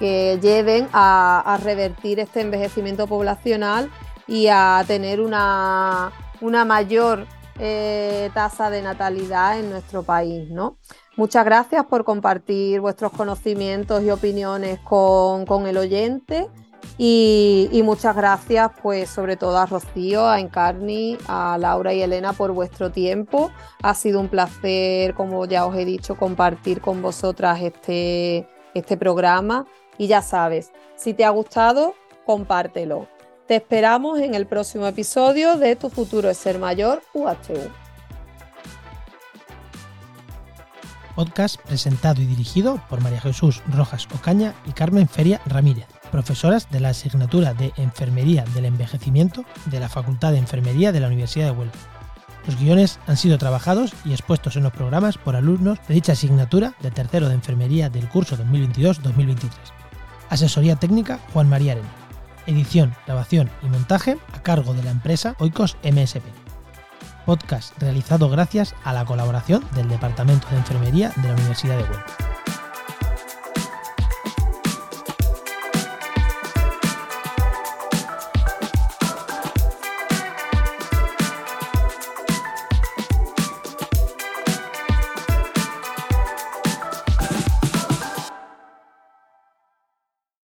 lleven 0.00 0.88
a, 0.94 1.58
revertir 1.62 2.20
este 2.20 2.40
envejecimiento 2.40 3.06
poblacional 3.06 3.90
y 4.26 4.46
a 4.46 4.82
tener 4.86 5.20
una, 5.20 6.10
una 6.40 6.64
mayor 6.64 7.26
eh, 7.62 8.30
tasa 8.32 8.70
de 8.70 8.80
natalidad 8.80 9.58
en 9.58 9.68
nuestro 9.68 10.02
país, 10.02 10.50
¿no? 10.50 10.78
Muchas 11.16 11.44
gracias 11.44 11.84
por 11.84 12.04
compartir 12.04 12.80
vuestros 12.80 13.12
conocimientos 13.12 14.02
y 14.02 14.10
opiniones 14.10 14.80
con, 14.80 15.66
el 15.66 15.76
oyente 15.76 16.48
y, 16.96 17.82
muchas 17.84 18.16
gracias 18.16 18.70
pues 18.82 19.10
sobre 19.10 19.36
todo 19.36 19.58
a 19.58 19.66
Rocío, 19.66 20.26
a 20.26 20.40
Encarni, 20.40 21.18
a 21.28 21.58
Laura 21.58 21.92
y 21.92 22.00
Elena 22.00 22.32
por 22.32 22.52
vuestro 22.52 22.90
tiempo. 22.90 23.50
Ha 23.82 23.92
sido 23.94 24.20
un 24.20 24.28
placer, 24.28 25.12
como 25.12 25.44
ya 25.44 25.66
os 25.66 25.76
he 25.76 25.84
dicho, 25.84 26.16
compartir 26.16 26.80
con 26.80 27.02
vosotras 27.02 27.60
este, 27.60 28.48
este 28.72 28.96
programa 28.96 29.66
y 29.98 30.06
ya 30.06 30.22
sabes, 30.22 30.72
si 30.96 31.12
te 31.12 31.26
ha 31.26 31.30
gustado, 31.30 31.94
compártelo. 32.24 33.19
Te 33.50 33.56
esperamos 33.56 34.20
en 34.20 34.36
el 34.36 34.46
próximo 34.46 34.86
episodio 34.86 35.56
de 35.56 35.74
Tu 35.74 35.90
futuro 35.90 36.30
es 36.30 36.38
ser 36.38 36.60
mayor 36.60 37.02
UHU. 37.12 37.58
Podcast 41.16 41.60
presentado 41.62 42.22
y 42.22 42.26
dirigido 42.26 42.80
por 42.88 43.00
María 43.00 43.20
Jesús 43.20 43.60
Rojas 43.74 44.06
Ocaña 44.14 44.54
y 44.66 44.70
Carmen 44.70 45.08
Feria 45.08 45.40
Ramírez, 45.46 45.86
profesoras 46.12 46.70
de 46.70 46.78
la 46.78 46.90
asignatura 46.90 47.52
de 47.52 47.72
Enfermería 47.76 48.44
del 48.54 48.66
Envejecimiento 48.66 49.44
de 49.66 49.80
la 49.80 49.88
Facultad 49.88 50.30
de 50.30 50.38
Enfermería 50.38 50.92
de 50.92 51.00
la 51.00 51.08
Universidad 51.08 51.46
de 51.46 51.58
Huelva. 51.58 51.74
Los 52.46 52.56
guiones 52.56 53.00
han 53.08 53.16
sido 53.16 53.36
trabajados 53.36 53.94
y 54.04 54.12
expuestos 54.12 54.54
en 54.54 54.62
los 54.62 54.72
programas 54.72 55.18
por 55.18 55.34
alumnos 55.34 55.80
de 55.88 55.94
dicha 55.94 56.12
asignatura 56.12 56.74
de 56.82 56.92
tercero 56.92 57.28
de 57.28 57.34
Enfermería 57.34 57.90
del 57.90 58.08
curso 58.08 58.36
2022-2023. 58.36 59.50
Asesoría 60.28 60.76
técnica 60.76 61.18
Juan 61.32 61.48
María 61.48 61.72
Arena. 61.72 61.99
Edición, 62.46 62.94
grabación 63.06 63.50
y 63.62 63.66
montaje 63.66 64.16
a 64.32 64.42
cargo 64.42 64.74
de 64.74 64.82
la 64.82 64.90
empresa 64.90 65.34
Oikos 65.38 65.76
MSP. 65.82 66.24
Podcast 67.26 67.80
realizado 67.80 68.28
gracias 68.28 68.74
a 68.84 68.92
la 68.92 69.04
colaboración 69.04 69.64
del 69.74 69.88
Departamento 69.88 70.48
de 70.50 70.56
Enfermería 70.56 71.12
de 71.16 71.28
la 71.28 71.34
Universidad 71.34 71.76
de 71.76 71.84
Huelva. 71.84 72.06